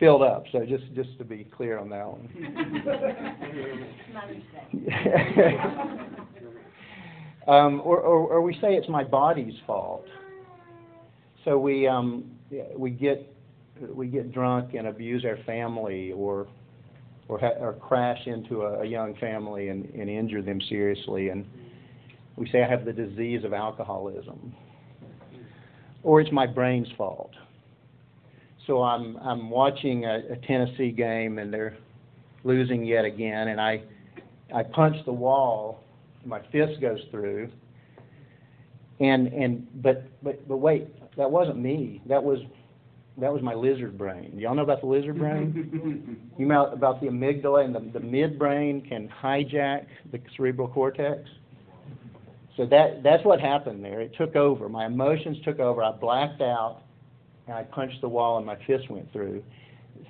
filled 0.03 0.21
up. 0.21 0.43
So 0.51 0.65
just 0.65 0.83
just 0.95 1.17
to 1.17 1.23
be 1.23 1.45
clear 1.45 1.79
on 1.79 1.89
that 1.89 2.05
one. 2.05 2.27
um, 7.47 7.81
or, 7.85 7.99
or, 7.99 8.27
or 8.33 8.41
we 8.41 8.53
say 8.55 8.75
it's 8.75 8.89
my 8.89 9.05
body's 9.05 9.53
fault. 9.65 10.05
So 11.45 11.57
we 11.57 11.87
um, 11.87 12.25
we 12.75 12.89
get 12.91 13.33
we 13.93 14.07
get 14.07 14.33
drunk 14.33 14.73
and 14.73 14.87
abuse 14.87 15.23
our 15.23 15.37
family, 15.45 16.11
or 16.11 16.47
or, 17.29 17.39
ha- 17.39 17.57
or 17.59 17.73
crash 17.73 18.19
into 18.25 18.63
a, 18.63 18.81
a 18.81 18.85
young 18.85 19.15
family 19.15 19.69
and, 19.69 19.85
and 19.91 20.09
injure 20.09 20.41
them 20.41 20.59
seriously, 20.67 21.29
and 21.29 21.45
we 22.35 22.49
say 22.51 22.61
I 22.61 22.69
have 22.69 22.83
the 22.83 22.91
disease 22.91 23.45
of 23.45 23.53
alcoholism, 23.53 24.53
or 26.03 26.19
it's 26.19 26.31
my 26.33 26.45
brain's 26.45 26.89
fault. 26.97 27.31
So 28.67 28.81
I'm 28.81 29.17
I'm 29.17 29.49
watching 29.49 30.05
a, 30.05 30.21
a 30.31 30.35
Tennessee 30.47 30.91
game 30.91 31.37
and 31.37 31.53
they're 31.53 31.77
losing 32.43 32.85
yet 32.85 33.05
again, 33.05 33.49
and 33.49 33.59
I 33.59 33.83
I 34.53 34.63
punch 34.63 34.95
the 35.05 35.13
wall, 35.13 35.83
my 36.25 36.39
fist 36.51 36.79
goes 36.79 36.99
through, 37.11 37.49
and 38.99 39.27
and 39.27 39.67
but 39.81 40.03
but 40.23 40.47
but 40.47 40.57
wait, 40.57 40.87
that 41.17 41.29
wasn't 41.29 41.57
me. 41.57 42.01
That 42.07 42.23
was 42.23 42.39
that 43.17 43.31
was 43.31 43.41
my 43.41 43.53
lizard 43.53 43.97
brain. 43.97 44.33
Y'all 44.37 44.55
know 44.55 44.63
about 44.63 44.81
the 44.81 44.87
lizard 44.87 45.17
brain? 45.17 46.21
you 46.37 46.45
know 46.45 46.67
about 46.67 46.99
the 46.99 47.07
amygdala 47.07 47.65
and 47.65 47.75
the, 47.75 47.99
the 47.99 48.03
midbrain 48.03 48.87
can 48.87 49.09
hijack 49.21 49.85
the 50.11 50.19
cerebral 50.35 50.67
cortex? 50.67 51.29
So 52.55 52.65
that 52.67 53.03
that's 53.03 53.23
what 53.25 53.39
happened 53.39 53.83
there. 53.83 54.01
It 54.01 54.15
took 54.17 54.35
over. 54.35 54.69
My 54.69 54.85
emotions 54.85 55.37
took 55.43 55.59
over. 55.59 55.83
I 55.83 55.91
blacked 55.91 56.41
out 56.41 56.82
and 57.47 57.55
I 57.55 57.63
punched 57.63 58.01
the 58.01 58.09
wall 58.09 58.37
and 58.37 58.45
my 58.45 58.57
fist 58.65 58.89
went 58.89 59.11
through. 59.11 59.43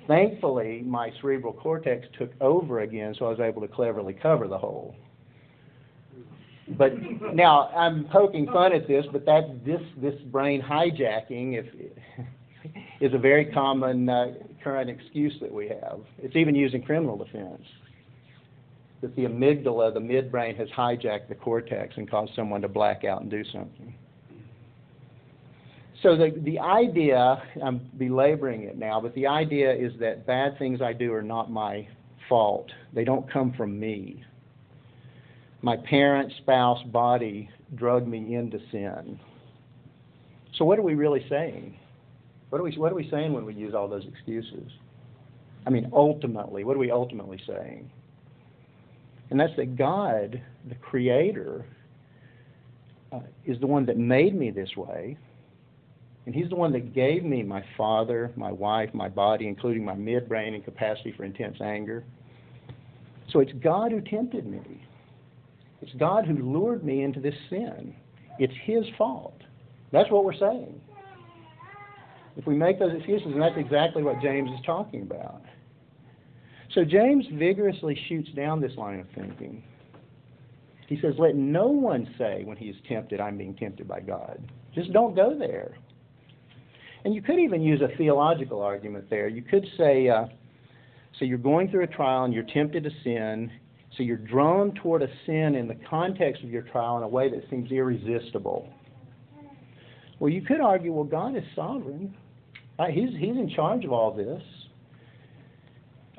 Thankfully, 0.06 0.82
my 0.84 1.10
cerebral 1.20 1.52
cortex 1.52 2.06
took 2.18 2.30
over 2.40 2.80
again, 2.80 3.14
so 3.18 3.26
I 3.26 3.30
was 3.30 3.40
able 3.40 3.62
to 3.62 3.68
cleverly 3.68 4.12
cover 4.12 4.48
the 4.48 4.58
hole. 4.58 4.94
But 6.78 6.94
now 7.34 7.68
I'm 7.68 8.06
poking 8.10 8.46
fun 8.46 8.72
at 8.72 8.88
this, 8.88 9.04
but 9.12 9.26
that 9.26 9.64
this 9.64 9.82
this 9.98 10.14
brain 10.32 10.62
hijacking 10.62 11.58
if, 11.58 11.66
is 13.00 13.12
a 13.12 13.18
very 13.18 13.46
common 13.52 14.08
uh, 14.08 14.32
current 14.62 14.88
excuse 14.88 15.34
that 15.40 15.52
we 15.52 15.68
have. 15.68 16.00
It's 16.18 16.36
even 16.36 16.54
used 16.54 16.74
in 16.74 16.82
criminal 16.82 17.18
defense. 17.18 17.62
That 19.02 19.14
the 19.14 19.24
amygdala, 19.24 19.92
the 19.92 20.00
midbrain, 20.00 20.56
has 20.56 20.68
hijacked 20.70 21.28
the 21.28 21.34
cortex 21.34 21.94
and 21.98 22.10
caused 22.10 22.34
someone 22.34 22.62
to 22.62 22.68
black 22.68 23.04
out 23.04 23.20
and 23.20 23.30
do 23.30 23.44
something. 23.44 23.94
So 26.04 26.16
the 26.16 26.32
the 26.44 26.60
idea, 26.60 27.42
I'm 27.64 27.80
belaboring 27.98 28.62
it 28.62 28.78
now, 28.78 29.00
but 29.00 29.12
the 29.16 29.26
idea 29.26 29.74
is 29.74 29.92
that 29.98 30.26
bad 30.26 30.56
things 30.58 30.80
I 30.80 30.92
do 30.92 31.12
are 31.12 31.22
not 31.22 31.50
my 31.50 31.88
fault. 32.28 32.70
They 32.92 33.02
don't 33.02 33.28
come 33.32 33.52
from 33.54 33.80
me 33.80 34.22
my 35.64 35.78
parent, 35.78 36.30
spouse, 36.42 36.82
body 36.92 37.48
drug 37.74 38.06
me 38.06 38.34
into 38.34 38.58
sin. 38.70 39.18
So 40.58 40.64
what 40.66 40.78
are 40.78 40.82
we 40.82 40.94
really 40.94 41.24
saying? 41.30 41.74
What 42.50 42.60
are 42.60 42.64
we 42.64 42.76
what 42.76 42.92
are 42.92 42.94
we 42.94 43.08
saying 43.10 43.32
when 43.32 43.46
we 43.46 43.54
use 43.54 43.74
all 43.74 43.88
those 43.88 44.04
excuses? 44.06 44.70
I 45.66 45.70
mean, 45.70 45.90
ultimately, 45.94 46.64
what 46.64 46.76
are 46.76 46.78
we 46.78 46.90
ultimately 46.90 47.40
saying? 47.46 47.90
And 49.30 49.40
that's 49.40 49.56
that 49.56 49.76
God, 49.76 50.40
the 50.68 50.74
Creator, 50.74 51.64
uh, 53.10 53.20
is 53.46 53.58
the 53.58 53.66
one 53.66 53.86
that 53.86 53.96
made 53.96 54.38
me 54.38 54.50
this 54.50 54.76
way. 54.76 55.16
And 56.26 56.34
He's 56.34 56.48
the 56.48 56.56
one 56.56 56.72
that 56.72 56.94
gave 56.94 57.24
me 57.24 57.42
my 57.42 57.64
father, 57.76 58.32
my 58.36 58.50
wife, 58.50 58.90
my 58.94 59.08
body, 59.08 59.46
including 59.46 59.84
my 59.84 59.94
midbrain 59.94 60.54
and 60.54 60.64
capacity 60.64 61.12
for 61.16 61.24
intense 61.24 61.58
anger. 61.60 62.04
So 63.30 63.40
it's 63.40 63.52
God 63.62 63.92
who 63.92 64.00
tempted 64.00 64.46
me. 64.46 64.82
It's 65.82 65.92
God 65.94 66.26
who 66.26 66.34
lured 66.34 66.84
me 66.84 67.02
into 67.02 67.20
this 67.20 67.34
sin. 67.50 67.94
It's 68.38 68.54
His 68.64 68.84
fault. 68.96 69.40
That's 69.92 70.10
what 70.10 70.24
we're 70.24 70.38
saying. 70.38 70.80
If 72.36 72.46
we 72.46 72.54
make 72.54 72.78
those 72.78 72.94
excuses, 72.96 73.28
and 73.28 73.40
that's 73.40 73.56
exactly 73.56 74.02
what 74.02 74.20
James 74.20 74.50
is 74.50 74.64
talking 74.66 75.02
about. 75.02 75.42
So 76.74 76.84
James 76.84 77.24
vigorously 77.32 77.98
shoots 78.08 78.30
down 78.34 78.60
this 78.60 78.76
line 78.76 78.98
of 78.98 79.06
thinking. 79.14 79.62
He 80.88 81.00
says, 81.00 81.14
Let 81.18 81.36
no 81.36 81.68
one 81.68 82.12
say 82.18 82.42
when 82.44 82.56
he 82.56 82.66
is 82.66 82.76
tempted, 82.88 83.20
I'm 83.20 83.38
being 83.38 83.54
tempted 83.54 83.86
by 83.86 84.00
God. 84.00 84.42
Just 84.74 84.92
don't 84.92 85.14
go 85.14 85.38
there. 85.38 85.76
And 87.04 87.14
you 87.14 87.20
could 87.20 87.38
even 87.38 87.62
use 87.62 87.80
a 87.82 87.94
theological 87.96 88.62
argument 88.62 89.10
there. 89.10 89.28
You 89.28 89.42
could 89.42 89.66
say, 89.76 90.08
uh, 90.08 90.26
so 91.18 91.24
you're 91.24 91.38
going 91.38 91.70
through 91.70 91.84
a 91.84 91.88
trial 91.88 92.24
and 92.24 92.32
you're 92.32 92.44
tempted 92.44 92.82
to 92.84 92.90
sin, 93.04 93.50
so 93.96 94.02
you're 94.02 94.16
drawn 94.16 94.72
toward 94.74 95.02
a 95.02 95.08
sin 95.26 95.54
in 95.54 95.68
the 95.68 95.76
context 95.88 96.42
of 96.42 96.50
your 96.50 96.62
trial 96.62 96.96
in 96.96 97.02
a 97.02 97.08
way 97.08 97.30
that 97.30 97.48
seems 97.50 97.70
irresistible. 97.70 98.68
Well, 100.18 100.30
you 100.30 100.42
could 100.42 100.60
argue, 100.60 100.92
well, 100.92 101.04
God 101.04 101.36
is 101.36 101.44
sovereign. 101.54 102.16
Uh, 102.78 102.86
he's, 102.86 103.10
he's 103.18 103.36
in 103.36 103.52
charge 103.54 103.84
of 103.84 103.92
all 103.92 104.12
this. 104.12 104.42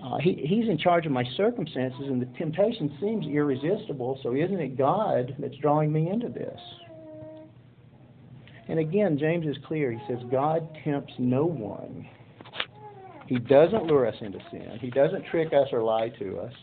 Uh, 0.01 0.17
he, 0.19 0.33
he's 0.47 0.69
in 0.69 0.77
charge 0.77 1.05
of 1.05 1.11
my 1.11 1.23
circumstances, 1.35 2.01
and 2.01 2.21
the 2.21 2.27
temptation 2.37 2.95
seems 3.01 3.25
irresistible, 3.25 4.19
so 4.21 4.35
isn't 4.35 4.59
it 4.59 4.77
God 4.77 5.35
that's 5.39 5.55
drawing 5.57 5.91
me 5.91 6.09
into 6.09 6.29
this? 6.29 6.59
And 8.67 8.79
again, 8.79 9.17
James 9.17 9.45
is 9.45 9.57
clear. 9.67 9.91
He 9.91 9.99
says, 10.07 10.19
God 10.31 10.67
tempts 10.83 11.13
no 11.19 11.45
one. 11.45 12.07
He 13.27 13.39
doesn't 13.39 13.85
lure 13.85 14.07
us 14.07 14.15
into 14.21 14.39
sin, 14.51 14.77
He 14.79 14.89
doesn't 14.89 15.25
trick 15.31 15.51
us 15.53 15.67
or 15.71 15.81
lie 15.81 16.09
to 16.19 16.39
us. 16.39 16.53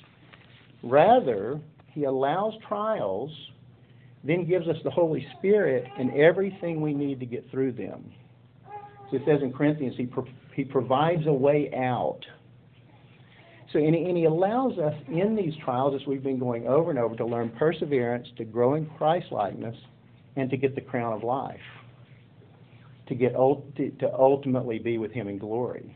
Rather, 0.83 1.61
He 1.89 2.05
allows 2.05 2.55
trials, 2.67 3.31
then 4.25 4.47
gives 4.47 4.69
us 4.69 4.77
the 4.85 4.91
Holy 4.91 5.27
Spirit 5.39 5.85
and 5.99 6.13
everything 6.15 6.81
we 6.81 6.95
need 6.95 7.19
to 7.21 7.27
get 7.27 7.51
through 7.51 7.73
them. 7.73 8.05
So 9.11 9.17
it 9.17 9.23
says 9.27 9.43
in 9.43 9.53
Corinthians, 9.53 9.95
He, 9.97 10.07
pro- 10.07 10.27
he 10.55 10.65
provides 10.65 11.27
a 11.27 11.33
way 11.33 11.73
out. 11.75 12.21
So, 13.73 13.79
and 13.79 13.95
and 13.95 14.17
he 14.17 14.25
allows 14.27 14.79
us 14.79 14.95
in 15.09 15.35
these 15.35 15.55
trials, 15.65 15.99
as 15.99 16.07
we've 16.07 16.23
been 16.23 16.39
going 16.39 16.69
over 16.69 16.91
and 16.91 16.99
over, 16.99 17.17
to 17.17 17.25
learn 17.25 17.49
perseverance, 17.59 18.29
to 18.37 18.45
grow 18.45 18.75
in 18.75 18.87
Christ 18.99 19.27
likeness, 19.31 19.77
and 20.37 20.51
to 20.51 20.57
get 20.59 20.75
the 20.75 20.83
crown 20.83 21.15
of 21.15 21.23
life, 21.23 21.61
to 23.09 23.15
get 23.15 23.33
to, 23.33 24.13
ultimately 24.15 24.79
be 24.79 24.99
with 24.99 25.13
Him 25.13 25.29
in 25.29 25.39
glory. 25.39 25.95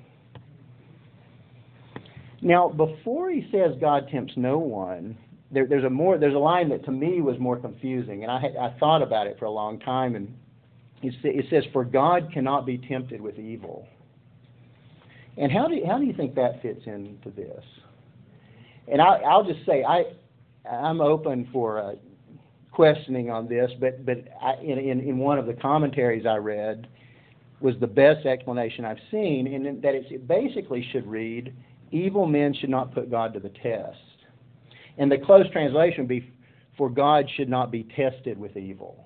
Now, 2.42 2.68
before 2.68 3.30
he 3.30 3.48
says 3.50 3.72
God 3.80 4.08
tempts 4.10 4.34
no 4.36 4.58
one, 4.58 5.16
there, 5.50 5.66
there's 5.66 5.84
a 5.84 5.90
more 5.90 6.18
there's 6.18 6.34
a 6.34 6.38
line 6.38 6.68
that 6.68 6.84
to 6.84 6.92
me 6.92 7.20
was 7.20 7.38
more 7.38 7.56
confusing, 7.56 8.22
and 8.22 8.30
I 8.30 8.38
I 8.60 8.76
thought 8.78 9.02
about 9.02 9.26
it 9.26 9.38
for 9.38 9.46
a 9.46 9.50
long 9.50 9.78
time, 9.80 10.16
and 10.16 10.34
it, 11.02 11.14
it 11.22 11.46
says, 11.50 11.64
"For 11.72 11.84
God 11.84 12.30
cannot 12.32 12.66
be 12.66 12.78
tempted 12.78 13.20
with 13.20 13.38
evil." 13.38 13.86
And 15.38 15.52
how 15.52 15.68
do 15.68 15.74
you, 15.74 15.86
how 15.86 15.98
do 15.98 16.04
you 16.04 16.14
think 16.14 16.34
that 16.36 16.62
fits 16.62 16.80
into 16.86 17.30
this? 17.30 17.62
And 18.88 19.02
I, 19.02 19.18
I'll 19.18 19.44
just 19.44 19.64
say 19.66 19.84
I 19.84 20.04
I'm 20.70 21.00
open 21.00 21.48
for 21.52 21.78
uh, 21.78 21.92
questioning 22.72 23.30
on 23.30 23.48
this, 23.48 23.70
but 23.80 24.04
but 24.04 24.18
I, 24.42 24.54
in, 24.62 24.78
in 24.78 25.00
in 25.00 25.18
one 25.18 25.38
of 25.38 25.46
the 25.46 25.54
commentaries 25.54 26.26
I 26.26 26.36
read 26.36 26.86
was 27.60 27.74
the 27.80 27.86
best 27.86 28.26
explanation 28.26 28.84
I've 28.84 29.00
seen, 29.10 29.46
and 29.46 29.82
that 29.82 29.94
it 29.94 30.28
basically 30.28 30.86
should 30.92 31.06
read 31.06 31.54
evil 31.90 32.26
men 32.26 32.54
should 32.54 32.70
not 32.70 32.92
put 32.92 33.10
God 33.10 33.32
to 33.34 33.40
the 33.40 33.48
test. 33.48 33.96
And 34.98 35.10
the 35.10 35.18
close 35.18 35.50
translation 35.52 36.00
would 36.00 36.08
be, 36.08 36.30
for 36.76 36.90
God 36.90 37.26
should 37.36 37.48
not 37.48 37.70
be 37.70 37.84
tested 37.96 38.38
with 38.38 38.56
evil. 38.56 39.04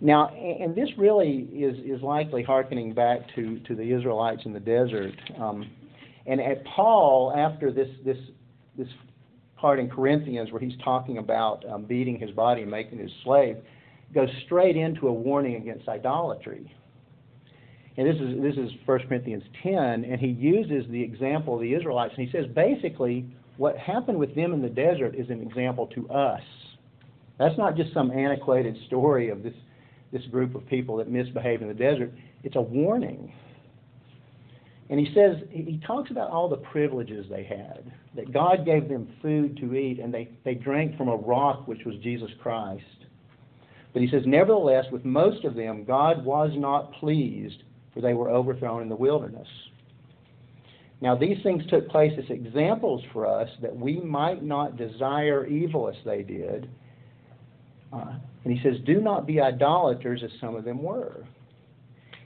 Now, 0.00 0.28
and 0.28 0.74
this 0.74 0.90
really 0.98 1.48
is, 1.52 1.78
is 1.84 2.02
likely 2.02 2.42
hearkening 2.42 2.92
back 2.92 3.20
to, 3.34 3.58
to 3.60 3.74
the 3.74 3.92
Israelites 3.92 4.42
in 4.44 4.52
the 4.52 4.60
desert. 4.60 5.14
Um, 5.40 5.70
and 6.26 6.40
at 6.40 6.64
Paul, 6.64 7.32
after 7.36 7.72
this, 7.72 7.88
this, 8.04 8.18
this 8.76 8.88
part 9.56 9.78
in 9.78 9.88
Corinthians 9.88 10.52
where 10.52 10.60
he's 10.60 10.76
talking 10.84 11.18
about 11.18 11.64
um, 11.68 11.84
beating 11.84 12.18
his 12.18 12.30
body 12.32 12.62
and 12.62 12.70
making 12.70 12.98
his 12.98 13.10
slave, 13.24 13.56
goes 14.14 14.28
straight 14.44 14.76
into 14.76 15.08
a 15.08 15.12
warning 15.12 15.56
against 15.56 15.88
idolatry 15.88 16.74
and 17.96 18.06
this 18.06 18.16
is 18.16 18.42
this 18.42 18.56
is 18.56 18.70
1 18.84 18.98
Corinthians 19.08 19.42
10, 19.62 20.04
and 20.04 20.20
he 20.20 20.28
uses 20.28 20.90
the 20.90 21.02
example 21.02 21.54
of 21.54 21.60
the 21.60 21.72
Israelites, 21.72 22.14
and 22.16 22.26
he 22.26 22.32
says 22.32 22.46
basically 22.54 23.24
what 23.56 23.76
happened 23.78 24.18
with 24.18 24.34
them 24.34 24.52
in 24.52 24.60
the 24.60 24.68
desert 24.68 25.14
is 25.14 25.30
an 25.30 25.40
example 25.40 25.86
to 25.88 26.08
us. 26.10 26.42
That's 27.38 27.56
not 27.56 27.74
just 27.74 27.94
some 27.94 28.10
antiquated 28.10 28.76
story 28.86 29.30
of 29.30 29.42
this 29.42 29.54
this 30.12 30.24
group 30.26 30.54
of 30.54 30.66
people 30.68 30.96
that 30.98 31.08
misbehaved 31.08 31.62
in 31.62 31.68
the 31.68 31.74
desert. 31.74 32.12
It's 32.44 32.56
a 32.56 32.60
warning. 32.60 33.32
And 34.88 35.00
he 35.00 35.12
says 35.14 35.36
he 35.50 35.80
talks 35.84 36.10
about 36.10 36.30
all 36.30 36.48
the 36.48 36.58
privileges 36.58 37.26
they 37.28 37.44
had. 37.44 37.92
That 38.14 38.32
God 38.32 38.64
gave 38.64 38.88
them 38.88 39.08
food 39.20 39.56
to 39.56 39.74
eat, 39.74 39.98
and 39.98 40.14
they, 40.14 40.30
they 40.44 40.54
drank 40.54 40.96
from 40.96 41.08
a 41.08 41.16
rock 41.16 41.66
which 41.66 41.84
was 41.84 41.96
Jesus 42.02 42.30
Christ. 42.40 42.84
But 43.96 44.02
he 44.02 44.10
says, 44.10 44.24
nevertheless, 44.26 44.84
with 44.92 45.06
most 45.06 45.46
of 45.46 45.54
them, 45.54 45.82
God 45.82 46.22
was 46.22 46.50
not 46.54 46.92
pleased 47.00 47.62
for 47.94 48.02
they 48.02 48.12
were 48.12 48.28
overthrown 48.28 48.82
in 48.82 48.90
the 48.90 48.94
wilderness. 48.94 49.48
Now, 51.00 51.16
these 51.16 51.38
things 51.42 51.62
took 51.70 51.88
place 51.88 52.12
as 52.18 52.28
examples 52.28 53.02
for 53.10 53.26
us 53.26 53.48
that 53.62 53.74
we 53.74 53.98
might 54.00 54.42
not 54.42 54.76
desire 54.76 55.46
evil 55.46 55.88
as 55.88 55.94
they 56.04 56.22
did. 56.22 56.68
Uh, 57.90 58.16
and 58.44 58.52
he 58.52 58.62
says, 58.62 58.74
Do 58.84 59.00
not 59.00 59.26
be 59.26 59.40
idolaters 59.40 60.22
as 60.22 60.30
some 60.42 60.56
of 60.56 60.66
them 60.66 60.82
were. 60.82 61.24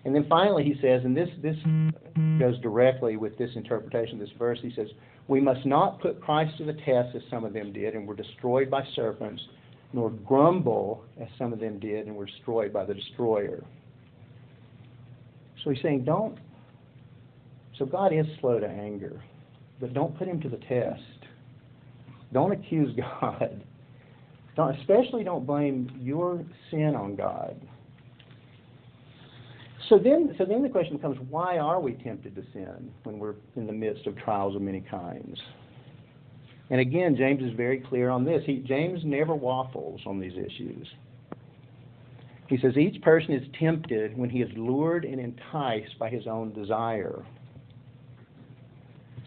And 0.04 0.12
then 0.12 0.26
finally, 0.28 0.64
he 0.64 0.74
says, 0.82 1.02
and 1.04 1.16
this, 1.16 1.28
this 1.40 1.56
goes 2.40 2.58
directly 2.62 3.16
with 3.16 3.38
this 3.38 3.50
interpretation 3.54 4.20
of 4.20 4.26
this 4.26 4.36
verse, 4.36 4.58
he 4.60 4.72
says, 4.74 4.88
We 5.28 5.40
must 5.40 5.64
not 5.64 6.00
put 6.00 6.20
Christ 6.20 6.58
to 6.58 6.64
the 6.64 6.72
test 6.72 7.14
as 7.14 7.22
some 7.30 7.44
of 7.44 7.52
them 7.52 7.72
did 7.72 7.94
and 7.94 8.08
were 8.08 8.16
destroyed 8.16 8.68
by 8.68 8.82
serpents, 8.96 9.40
nor 9.92 10.10
grumble 10.10 11.04
as 11.20 11.28
some 11.38 11.52
of 11.52 11.60
them 11.60 11.78
did 11.78 12.06
and 12.06 12.14
were 12.14 12.26
destroyed 12.26 12.72
by 12.72 12.84
the 12.84 12.94
destroyer. 12.94 13.64
So 15.62 15.70
he's 15.70 15.82
saying, 15.82 16.04
don't. 16.04 16.38
So 17.78 17.84
God 17.84 18.12
is 18.12 18.26
slow 18.40 18.60
to 18.60 18.68
anger, 18.68 19.22
but 19.80 19.94
don't 19.94 20.16
put 20.16 20.28
him 20.28 20.40
to 20.42 20.48
the 20.48 20.58
test. 20.58 21.00
Don't 22.32 22.52
accuse 22.52 22.94
God. 23.20 23.64
Don't, 24.56 24.78
especially 24.78 25.24
don't 25.24 25.46
blame 25.46 25.90
your 26.00 26.44
sin 26.70 26.94
on 26.94 27.16
God. 27.16 27.60
So 29.88 29.98
then, 29.98 30.34
so 30.38 30.44
then 30.44 30.62
the 30.62 30.68
question 30.68 30.96
becomes, 30.96 31.18
why 31.30 31.58
are 31.58 31.80
we 31.80 31.94
tempted 31.94 32.36
to 32.36 32.42
sin 32.52 32.92
when 33.02 33.18
we're 33.18 33.34
in 33.56 33.66
the 33.66 33.72
midst 33.72 34.06
of 34.06 34.16
trials 34.16 34.54
of 34.54 34.62
many 34.62 34.80
kinds? 34.82 35.36
And 36.70 36.80
again, 36.80 37.16
James 37.16 37.42
is 37.42 37.52
very 37.56 37.80
clear 37.80 38.10
on 38.10 38.24
this. 38.24 38.42
He, 38.46 38.58
James 38.58 39.00
never 39.04 39.34
waffles 39.34 40.00
on 40.06 40.20
these 40.20 40.34
issues. 40.34 40.86
He 42.48 42.58
says 42.58 42.76
each 42.76 43.00
person 43.02 43.32
is 43.34 43.42
tempted 43.58 44.16
when 44.16 44.30
he 44.30 44.40
is 44.40 44.50
lured 44.56 45.04
and 45.04 45.20
enticed 45.20 45.98
by 45.98 46.08
his 46.08 46.26
own 46.26 46.52
desire. 46.52 47.24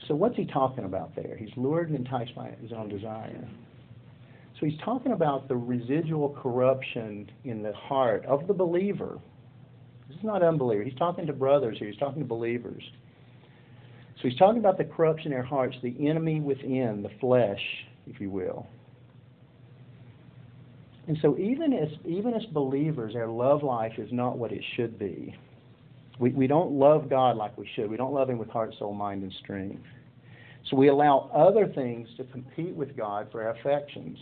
So 0.08 0.15
what's 0.15 0.36
he 0.36 0.45
talking 0.45 0.84
about 0.84 1.15
there? 1.15 1.38
He's 1.38 1.56
lured 1.56 1.89
and 1.89 1.97
enticed 1.97 2.36
by 2.36 2.51
his 2.62 2.71
own 2.73 2.89
desire. 2.89 3.47
So 4.60 4.65
he's 4.65 4.79
talking 4.84 5.13
about 5.13 5.47
the 5.47 5.56
residual 5.56 6.38
corruption 6.41 7.29
in 7.45 7.63
the 7.63 7.73
heart 7.73 8.25
of 8.25 8.47
the 8.47 8.53
believer. 8.53 9.19
This 10.08 10.17
is 10.17 10.23
not 10.23 10.43
unbeliever. 10.43 10.84
He's 10.84 10.97
talking 10.97 11.25
to 11.27 11.34
brothers 11.34 11.77
here. 11.79 11.89
He's 11.89 11.99
talking 11.99 12.21
to 12.21 12.27
believers. 12.27 12.84
So 14.23 14.29
he's 14.29 14.38
talking 14.38 14.59
about 14.59 14.77
the 14.77 14.86
corruption 14.86 15.27
in 15.27 15.31
their 15.33 15.43
hearts, 15.43 15.75
the 15.83 15.93
enemy 16.07 16.39
within, 16.39 17.03
the 17.03 17.09
flesh, 17.19 17.59
if 18.07 18.21
you 18.21 18.29
will. 18.29 18.65
And 21.09 21.17
so 21.21 21.38
even 21.38 21.73
as 21.73 21.89
even 22.05 22.33
as 22.33 22.45
believers, 22.45 23.17
our 23.17 23.27
love 23.27 23.63
life 23.63 23.91
is 23.97 24.07
not 24.13 24.38
what 24.38 24.53
it 24.53 24.63
should 24.77 24.97
be. 24.97 25.36
We 26.19 26.29
we 26.29 26.47
don't 26.47 26.71
love 26.71 27.09
God 27.09 27.36
like 27.36 27.57
we 27.57 27.69
should. 27.75 27.89
We 27.89 27.97
don't 27.97 28.13
love 28.13 28.29
him 28.29 28.38
with 28.38 28.47
heart, 28.47 28.73
soul, 28.79 28.93
mind, 28.93 29.23
and 29.23 29.33
strength. 29.43 29.83
So 30.69 30.77
we 30.77 30.88
allow 30.88 31.29
other 31.33 31.67
things 31.67 32.07
to 32.15 32.23
compete 32.23 32.73
with 32.73 32.95
God 32.95 33.27
for 33.29 33.43
our 33.43 33.49
affections. 33.49 34.17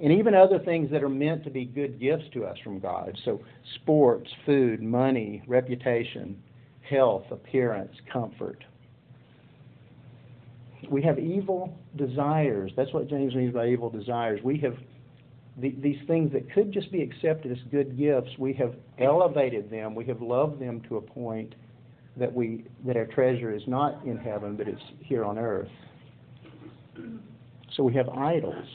And 0.00 0.12
even 0.12 0.34
other 0.34 0.60
things 0.60 0.90
that 0.92 1.02
are 1.02 1.10
meant 1.10 1.44
to 1.44 1.50
be 1.50 1.66
good 1.66 2.00
gifts 2.00 2.24
to 2.32 2.46
us 2.46 2.56
from 2.64 2.80
God. 2.80 3.18
So 3.26 3.42
sports, 3.74 4.30
food, 4.46 4.82
money, 4.82 5.42
reputation, 5.46 6.42
health, 6.88 7.24
appearance, 7.30 7.92
comfort. 8.10 8.64
We 10.90 11.02
have 11.02 11.18
evil 11.18 11.78
desires. 11.96 12.72
That's 12.76 12.92
what 12.92 13.08
James 13.08 13.34
means 13.34 13.54
by 13.54 13.68
evil 13.68 13.90
desires. 13.90 14.40
We 14.42 14.58
have 14.58 14.74
the, 15.58 15.74
these 15.78 15.98
things 16.06 16.32
that 16.32 16.52
could 16.52 16.72
just 16.72 16.90
be 16.90 17.02
accepted 17.02 17.52
as 17.52 17.58
good 17.70 17.96
gifts, 17.96 18.30
we 18.38 18.52
have 18.54 18.74
elevated 18.98 19.70
them, 19.70 19.94
we 19.94 20.04
have 20.06 20.20
loved 20.20 20.60
them 20.60 20.80
to 20.88 20.96
a 20.96 21.00
point 21.00 21.54
that 22.16 22.32
we 22.32 22.64
that 22.86 22.96
our 22.96 23.06
treasure 23.06 23.52
is 23.52 23.62
not 23.66 24.04
in 24.04 24.16
heaven, 24.16 24.56
but 24.56 24.68
it's 24.68 24.82
here 25.00 25.24
on 25.24 25.38
earth. 25.38 25.68
So 27.76 27.82
we 27.82 27.94
have 27.94 28.08
idols. 28.08 28.66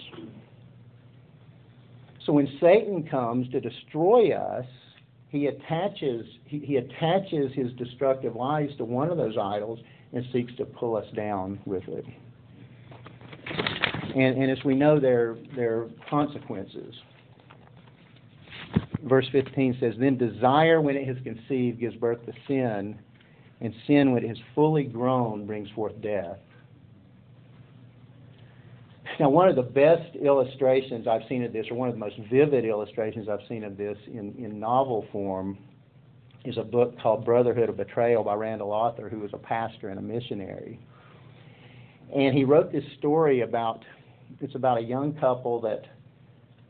So 2.26 2.34
when 2.34 2.48
Satan 2.60 3.08
comes 3.10 3.50
to 3.52 3.62
destroy 3.62 4.34
us, 4.36 4.66
he 5.30 5.48
attaches 5.48 6.26
he, 6.46 6.60
he 6.60 6.78
attaches 6.78 7.52
his 7.54 7.72
destructive 7.74 8.36
lies 8.36 8.70
to 8.78 8.86
one 8.86 9.10
of 9.10 9.18
those 9.18 9.38
idols 9.38 9.80
and 10.14 10.26
seeks 10.34 10.54
to 10.58 10.66
pull 10.66 10.96
us 10.96 11.06
down 11.16 11.60
with 11.66 11.84
it. 11.88 12.06
And, 14.16 14.42
and 14.42 14.52
as 14.52 14.64
we 14.66 14.76
know, 14.76 15.00
there, 15.00 15.38
there 15.56 15.82
are 15.82 15.90
consequences. 16.10 16.96
Verse 19.04 19.28
15 19.32 19.78
says, 19.80 19.94
Then 20.00 20.18
desire, 20.18 20.82
when 20.82 20.96
it 20.96 21.08
has 21.08 21.18
conceived, 21.24 21.80
gives 21.80 21.96
birth 21.96 22.26
to 22.26 22.34
sin, 22.48 22.98
and 23.62 23.74
sin, 23.88 24.12
when 24.12 24.24
it 24.24 24.28
has 24.28 24.38
fully 24.56 24.84
grown, 24.84 25.46
brings 25.46 25.70
forth 25.72 26.00
death. 26.02 26.38
Now, 29.20 29.30
one 29.30 29.50
of 29.50 29.56
the 29.58 29.62
best 29.62 30.16
illustrations 30.16 31.06
I've 31.06 31.24
seen 31.28 31.44
of 31.44 31.52
this, 31.52 31.66
or 31.70 31.76
one 31.76 31.90
of 31.90 31.96
the 31.96 32.00
most 32.00 32.16
vivid 32.32 32.64
illustrations 32.64 33.28
I've 33.28 33.46
seen 33.50 33.66
of 33.66 33.76
this 33.76 33.98
in, 34.08 34.34
in 34.38 34.60
novel 34.60 35.06
form, 35.12 35.58
is 36.50 36.58
a 36.58 36.64
book 36.64 37.00
called 37.00 37.24
Brotherhood 37.24 37.70
of 37.70 37.78
Betrayal 37.78 38.24
by 38.24 38.34
Randall 38.34 38.72
Arthur, 38.72 39.08
who 39.08 39.20
was 39.20 39.32
a 39.34 39.38
pastor 39.38 39.90
and 39.90 40.00
a 40.00 40.02
missionary. 40.02 40.80
And 42.16 42.36
he 42.36 42.44
wrote 42.44 42.72
this 42.72 42.84
story 42.98 43.42
about 43.42 43.84
it's 44.42 44.56
about 44.56 44.78
a 44.78 44.82
young 44.82 45.14
couple 45.14 45.62
that 45.62 45.84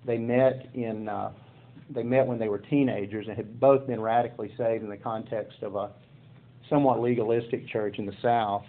they 0.06 0.18
met 0.18 0.70
in 0.74 1.10
uh, 1.10 1.32
they 1.90 2.04
met 2.04 2.28
when 2.28 2.38
they 2.38 2.50
were 2.50 2.60
teenagers 2.60 3.28
and 3.28 3.36
had 3.36 3.60
both 3.60 3.88
been 3.88 4.00
radically 4.00 4.54
saved 4.58 4.84
in 4.84 4.90
the 4.90 4.98
context 4.98 5.58
of 5.62 5.76
a 5.76 5.92
somewhat 6.70 7.00
legalistic 7.00 7.68
church 7.68 7.98
in 7.98 8.06
the 8.06 8.16
South. 8.22 8.64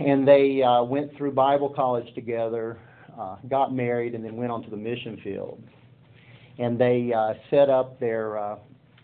and 0.00 0.26
they 0.26 0.62
uh, 0.62 0.82
went 0.82 1.14
through 1.16 1.32
Bible 1.32 1.68
college 1.68 2.12
together, 2.14 2.78
uh, 3.18 3.36
got 3.48 3.74
married, 3.74 4.14
and 4.14 4.24
then 4.24 4.36
went 4.36 4.50
on 4.50 4.62
to 4.62 4.70
the 4.70 4.76
mission 4.76 5.20
field. 5.22 5.62
And 6.58 6.78
they 6.78 7.12
uh, 7.16 7.34
set 7.50 7.68
up 7.70 7.98
their, 7.98 8.38
uh, 8.38 8.56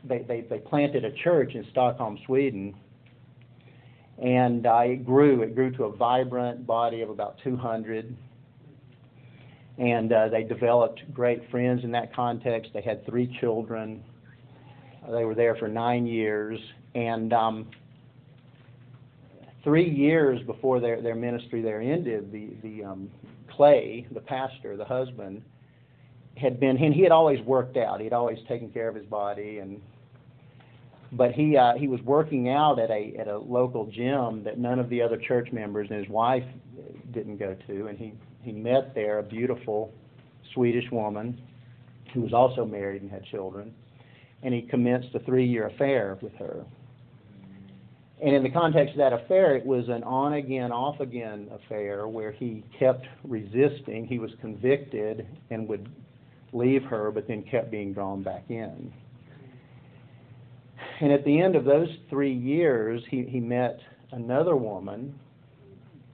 they, 0.05 0.19
they, 0.19 0.43
they 0.43 0.59
planted 0.59 1.05
a 1.05 1.13
church 1.13 1.55
in 1.55 1.67
Stockholm, 1.71 2.19
Sweden. 2.27 2.75
And 4.23 4.67
uh, 4.67 4.81
it 4.85 5.05
grew. 5.05 5.43
It 5.43 5.55
grew 5.55 5.71
to 5.73 5.85
a 5.85 5.97
vibrant 5.97 6.67
body 6.67 7.03
of 7.03 7.11
about 7.11 7.39
200. 7.45 8.17
And 9.79 10.13
uh, 10.13 10.29
they 10.29 10.43
developed 10.43 11.03
great 11.15 11.49
friends 11.51 11.85
in 11.85 11.93
that 11.93 12.15
context. 12.15 12.73
They 12.75 12.83
had 12.83 13.07
three 13.07 13.37
children. 13.41 14.03
They 15.09 15.25
were 15.25 15.37
there 15.37 15.55
for 15.57 15.69
nine 15.69 16.07
years. 16.07 16.59
And 16.95 17.33
um, 17.33 17.69
three 19.63 19.89
years 19.89 20.41
before 20.47 20.81
their, 20.81 21.01
their 21.01 21.15
ministry 21.15 21.63
there 21.63 21.81
ended, 21.81 22.33
the, 22.33 22.57
the 22.63 22.85
um, 22.85 23.11
Clay, 23.51 24.07
the 24.13 24.21
pastor, 24.21 24.77
the 24.77 24.85
husband, 24.85 25.43
had 26.39 26.61
been, 26.61 26.77
and 26.77 26.95
he 26.95 27.03
had 27.03 27.13
always 27.13 27.41
worked 27.45 27.77
out. 27.77 28.01
He'd 28.01 28.13
always 28.13 28.39
taken 28.49 28.71
care 28.71 28.89
of 28.89 28.95
his 28.95 29.07
body, 29.07 29.59
and 29.59 29.81
but 31.13 31.33
he 31.33 31.57
uh, 31.57 31.75
he 31.75 31.89
was 31.89 32.01
working 32.03 32.49
out 32.49 32.79
at 32.79 32.91
a 32.91 33.15
at 33.19 33.29
a 33.29 33.39
local 33.39 33.87
gym 33.87 34.45
that 34.45 34.59
none 34.59 34.79
of 34.79 34.89
the 34.89 35.03
other 35.03 35.17
church 35.17 35.49
members 35.53 35.89
and 35.91 35.99
his 35.99 36.09
wife 36.09 36.45
didn't 37.13 37.39
go 37.39 37.57
to, 37.67 37.87
and 37.87 37.99
he 37.99 38.13
he 38.43 38.53
met 38.53 38.95
there 38.95 39.19
a 39.19 39.23
beautiful 39.23 39.93
Swedish 40.55 40.91
woman 40.91 41.41
who 42.15 42.21
was 42.23 42.33
also 42.33 42.65
married 42.65 43.03
and 43.03 43.11
had 43.11 43.25
children, 43.25 43.75
and 44.43 44.55
he 44.55 44.63
commenced 44.63 45.15
a 45.15 45.19
three-year 45.21 45.67
affair 45.67 46.19
with 46.23 46.35
her. 46.35 46.65
And 48.21 48.35
in 48.35 48.43
the 48.43 48.51
context 48.51 48.93
of 48.93 48.99
that 48.99 49.13
affair, 49.13 49.55
it 49.55 49.65
was 49.65 49.89
an 49.89 50.03
on 50.03 50.33
again, 50.33 50.73
off 50.73 50.99
again 50.99 51.49
affair 51.53 52.09
where 52.09 52.33
he 52.33 52.65
kept 52.77 53.07
resisting. 53.23 54.07
He 54.09 54.19
was 54.19 54.33
convicted 54.41 55.27
and 55.51 55.69
would 55.69 55.89
leave 56.53 56.83
her, 56.85 57.11
but 57.11 57.27
then 57.29 57.43
kept 57.43 57.71
being 57.71 57.93
drawn 57.93 58.23
back 58.23 58.45
in. 58.49 58.93
And 61.01 61.13
at 61.13 61.25
the 61.25 61.41
end 61.41 61.55
of 61.55 61.65
those 61.65 61.89
three 62.11 62.33
years, 62.33 63.03
he, 63.11 63.23
he 63.25 63.41
met 63.41 63.79
another 64.13 64.57
woman, 64.57 65.15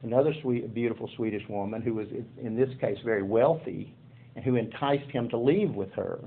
another 0.02 0.34
sweet, 0.42 0.74
beautiful 0.74 1.08
Swedish 1.16 1.42
woman 1.48 1.80
who 1.80 1.94
was, 1.94 2.08
in 2.42 2.56
this 2.56 2.68
case, 2.80 2.98
very 3.04 3.22
wealthy, 3.22 3.94
and 4.36 4.44
who 4.44 4.56
enticed 4.56 5.10
him 5.10 5.28
to 5.30 5.38
leave 5.38 5.70
with 5.70 5.90
her. 5.92 6.18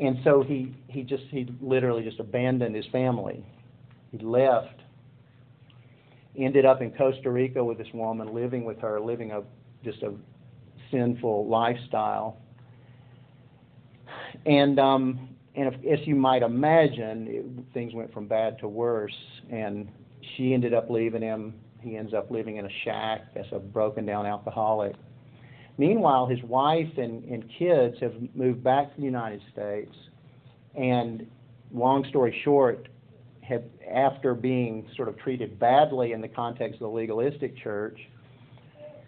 And 0.00 0.18
so 0.24 0.42
he, 0.42 0.74
he 0.88 1.02
just, 1.02 1.24
he 1.30 1.46
literally 1.60 2.02
just 2.02 2.20
abandoned 2.20 2.74
his 2.74 2.86
family 2.92 3.44
he 4.10 4.18
left, 4.24 4.80
ended 6.36 6.64
up 6.64 6.82
in 6.82 6.90
Costa 6.92 7.30
Rica 7.30 7.62
with 7.62 7.78
this 7.78 7.88
woman, 7.92 8.34
living 8.34 8.64
with 8.64 8.78
her, 8.80 9.00
living 9.00 9.32
a 9.32 9.42
just 9.84 10.02
a 10.02 10.12
sinful 10.90 11.48
lifestyle. 11.48 12.38
And 14.44 14.78
um, 14.78 15.28
and 15.54 15.72
if, 15.72 16.00
as 16.00 16.06
you 16.06 16.14
might 16.14 16.42
imagine, 16.42 17.26
it, 17.28 17.44
things 17.72 17.94
went 17.94 18.12
from 18.12 18.26
bad 18.26 18.58
to 18.60 18.68
worse. 18.68 19.16
And 19.50 19.88
she 20.36 20.52
ended 20.52 20.74
up 20.74 20.90
leaving 20.90 21.22
him. 21.22 21.54
He 21.80 21.96
ends 21.96 22.12
up 22.14 22.30
living 22.30 22.56
in 22.56 22.66
a 22.66 22.70
shack 22.84 23.22
as 23.36 23.46
a 23.52 23.58
broken 23.58 24.04
down 24.04 24.26
alcoholic. 24.26 24.96
Meanwhile, 25.78 26.26
his 26.26 26.42
wife 26.42 26.90
and, 26.96 27.24
and 27.24 27.44
kids 27.58 27.96
have 28.00 28.14
moved 28.34 28.62
back 28.62 28.94
to 28.94 29.00
the 29.00 29.04
United 29.04 29.40
States. 29.52 29.94
And 30.74 31.26
long 31.72 32.04
story 32.08 32.38
short, 32.44 32.88
had, 33.40 33.70
after 33.90 34.34
being 34.34 34.88
sort 34.96 35.08
of 35.08 35.16
treated 35.18 35.58
badly 35.58 36.12
in 36.12 36.20
the 36.20 36.28
context 36.28 36.74
of 36.74 36.80
the 36.80 36.88
legalistic 36.88 37.56
church, 37.56 37.98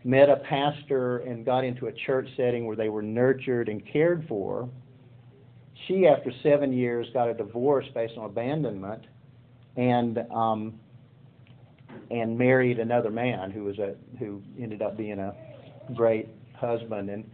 met 0.05 0.29
a 0.29 0.37
pastor 0.37 1.19
and 1.19 1.45
got 1.45 1.65
into 1.65 1.87
a 1.87 1.93
church 1.93 2.29
setting 2.37 2.67
where 2.67 2.77
they 2.77 2.89
were 2.89 3.03
nurtured 3.03 3.69
and 3.69 3.83
cared 3.91 4.25
for. 4.29 4.69
She, 5.87 6.07
after 6.07 6.33
seven 6.43 6.73
years, 6.73 7.07
got 7.13 7.29
a 7.29 7.35
divorce 7.35 7.87
based 7.95 8.15
on 8.17 8.25
abandonment, 8.25 9.05
and 9.77 10.19
um, 10.33 10.75
and 12.11 12.37
married 12.37 12.79
another 12.79 13.11
man 13.11 13.51
who 13.51 13.65
was 13.65 13.79
a 13.79 13.95
who 14.19 14.43
ended 14.61 14.83
up 14.83 14.97
being 14.97 15.19
a 15.19 15.35
great 15.95 16.29
husband 16.57 17.09
and 17.09 17.31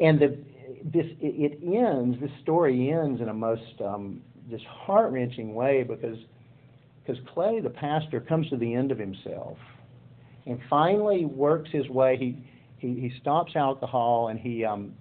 and 0.00 0.18
the 0.18 0.38
this 0.84 1.06
it, 1.20 1.58
ends 1.62 2.18
this 2.20 2.30
story 2.42 2.90
ends 2.90 3.20
in 3.20 3.28
a 3.28 3.34
most 3.34 3.80
um, 3.84 4.20
this 4.50 4.62
heart 4.68 5.12
wrenching 5.12 5.54
way 5.54 5.82
because 5.82 6.18
because 7.04 7.22
Clay, 7.32 7.60
the 7.60 7.70
pastor, 7.70 8.20
comes 8.20 8.48
to 8.50 8.56
the 8.56 8.74
end 8.74 8.92
of 8.92 8.98
himself 8.98 9.56
and 10.46 10.58
finally 10.68 11.24
works 11.24 11.70
his 11.72 11.88
way. 11.88 12.16
He 12.16 12.44
he, 12.78 13.00
he 13.00 13.12
stops 13.20 13.52
alcohol 13.56 14.28
and 14.28 14.38
he 14.38 14.64
um, 14.64 14.94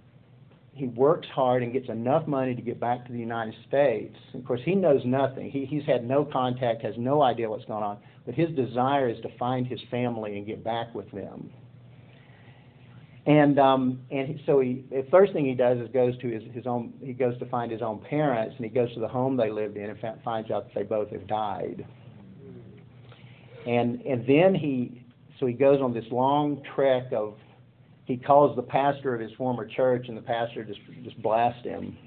he 0.78 0.88
works 0.88 1.28
hard 1.34 1.64
and 1.64 1.74
gets 1.74 1.90
enough 1.90 2.28
money 2.28 2.54
to 2.54 2.62
get 2.62 2.80
back 2.80 3.06
to 3.08 3.12
the 3.12 3.18
United 3.18 3.56
States. 3.68 4.16
Of 4.36 4.46
course, 4.46 4.62
he 4.64 4.76
knows 4.76 5.02
nothing. 5.06 5.50
He, 5.50 5.66
he's 5.66 5.84
had 5.86 6.08
no 6.08 6.24
contact, 6.24 6.84
has 6.84 6.94
no 6.98 7.24
idea 7.24 7.50
what's 7.50 7.66
going 7.66 7.84
on. 7.84 7.98
But 8.28 8.36
his 8.36 8.50
desire 8.56 9.10
is 9.10 9.20
to 9.22 9.30
find 9.40 9.66
his 9.66 9.80
family 9.90 10.38
and 10.38 10.46
get 10.46 10.64
back 10.64 10.94
with 10.94 11.10
them. 11.12 11.50
And 13.26 13.60
um, 13.60 14.00
and 14.10 14.40
so 14.46 14.62
he 14.62 14.86
the 14.90 15.06
first 15.12 15.34
thing 15.34 15.46
he 15.46 15.54
does 15.54 15.80
is 15.80 15.90
goes 15.92 16.18
to 16.20 16.28
his, 16.30 16.44
his 16.54 16.66
own 16.66 16.94
he 17.04 17.12
goes 17.12 17.38
to 17.40 17.46
find 17.48 17.72
his 17.72 17.82
own 17.82 18.00
parents 18.00 18.56
and 18.56 18.66
he 18.66 18.72
goes 18.72 18.94
to 18.94 19.02
the 19.02 19.08
home 19.08 19.36
they 19.36 19.50
lived 19.50 19.76
in 19.76 19.90
and 19.90 20.00
finds 20.24 20.50
out 20.50 20.66
that 20.68 20.76
they 20.76 20.84
both 20.84 21.10
have 21.10 21.28
died. 21.28 21.86
And 23.66 24.02
and 24.04 24.26
then 24.26 24.56
he 24.56 25.04
so 25.40 25.46
he 25.46 25.54
goes 25.54 25.82
on 25.82 25.94
this 25.94 26.06
long 26.12 26.62
trek 26.76 27.12
of 27.14 27.36
he 28.06 28.18
calls 28.18 28.56
the 28.56 28.64
pastor 28.64 29.14
of 29.14 29.20
his 29.20 29.32
former 29.38 29.66
church 29.66 30.06
and 30.08 30.18
the 30.18 30.22
pastor 30.22 30.64
just 30.64 30.80
just 31.04 31.22
blasts 31.22 31.64
him. 31.64 31.98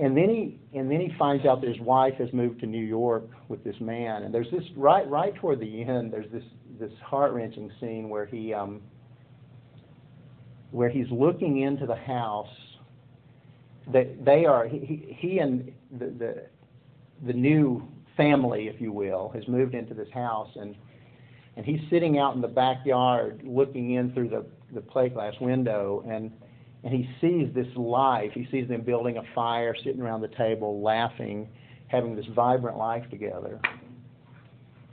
And 0.00 0.16
then 0.16 0.28
he 0.28 0.78
and 0.78 0.90
then 0.90 1.00
he 1.00 1.12
finds 1.18 1.44
out 1.46 1.60
that 1.60 1.68
his 1.68 1.80
wife 1.80 2.14
has 2.14 2.32
moved 2.32 2.60
to 2.60 2.66
New 2.66 2.84
York 2.84 3.24
with 3.48 3.62
this 3.62 3.76
man 3.80 4.24
and 4.24 4.34
there's 4.34 4.50
this 4.50 4.64
right 4.76 5.08
right 5.08 5.34
toward 5.36 5.60
the 5.60 5.82
end 5.82 6.12
there's 6.12 6.30
this 6.32 6.42
this 6.80 6.92
heart 7.04 7.32
wrenching 7.32 7.70
scene 7.80 8.08
where 8.08 8.26
he 8.26 8.52
um 8.52 8.80
where 10.72 10.88
he's 10.88 11.06
looking 11.10 11.60
into 11.60 11.86
the 11.86 11.94
house 11.94 12.48
that 13.92 14.24
they 14.24 14.44
are 14.44 14.66
he, 14.66 15.14
he 15.16 15.38
and 15.38 15.72
the, 15.98 16.06
the 16.06 16.46
the 17.26 17.32
new 17.32 17.86
family 18.16 18.66
if 18.66 18.80
you 18.80 18.92
will 18.92 19.30
has 19.34 19.46
moved 19.46 19.74
into 19.74 19.94
this 19.94 20.08
house 20.12 20.50
and 20.56 20.74
and 21.56 21.64
he's 21.64 21.80
sitting 21.90 22.18
out 22.18 22.34
in 22.34 22.40
the 22.40 22.48
backyard 22.48 23.40
looking 23.44 23.92
in 23.92 24.12
through 24.12 24.28
the 24.28 24.44
the 24.74 24.80
plate 24.80 25.14
glass 25.14 25.34
window 25.40 26.04
and 26.08 26.32
and 26.84 26.92
he 26.92 27.08
sees 27.20 27.52
this 27.54 27.68
life 27.76 28.30
he 28.34 28.46
sees 28.50 28.68
them 28.68 28.82
building 28.82 29.16
a 29.16 29.22
fire 29.34 29.74
sitting 29.84 30.00
around 30.00 30.20
the 30.20 30.28
table 30.36 30.82
laughing 30.82 31.48
having 31.88 32.16
this 32.16 32.26
vibrant 32.34 32.76
life 32.76 33.08
together 33.10 33.60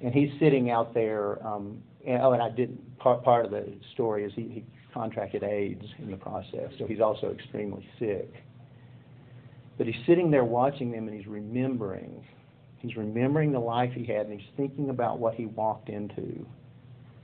and 0.03 0.13
he's 0.13 0.29
sitting 0.39 0.69
out 0.69 0.93
there 0.93 1.45
um 1.45 1.81
and, 2.05 2.21
oh 2.21 2.33
and 2.33 2.41
i 2.41 2.49
did 2.49 2.77
part 2.99 3.23
part 3.23 3.45
of 3.45 3.51
the 3.51 3.73
story 3.93 4.23
is 4.23 4.31
he, 4.35 4.43
he 4.43 4.65
contracted 4.93 5.43
AIDS 5.43 5.83
in 5.99 6.11
the 6.11 6.17
process, 6.17 6.71
so 6.77 6.85
he's 6.85 7.01
also 7.01 7.31
extremely 7.31 7.85
sick. 7.99 8.31
But 9.77 9.87
he's 9.87 10.05
sitting 10.05 10.29
there 10.29 10.45
watching 10.45 10.91
them 10.91 11.07
and 11.07 11.17
he's 11.17 11.27
remembering. 11.27 12.23
He's 12.83 12.97
remembering 12.97 13.53
the 13.53 13.59
life 13.59 13.91
he 13.93 14.05
had 14.05 14.27
and 14.27 14.39
he's 14.39 14.49
thinking 14.57 14.89
about 14.89 15.17
what 15.17 15.35
he 15.35 15.45
walked 15.45 15.87
into. 15.87 16.45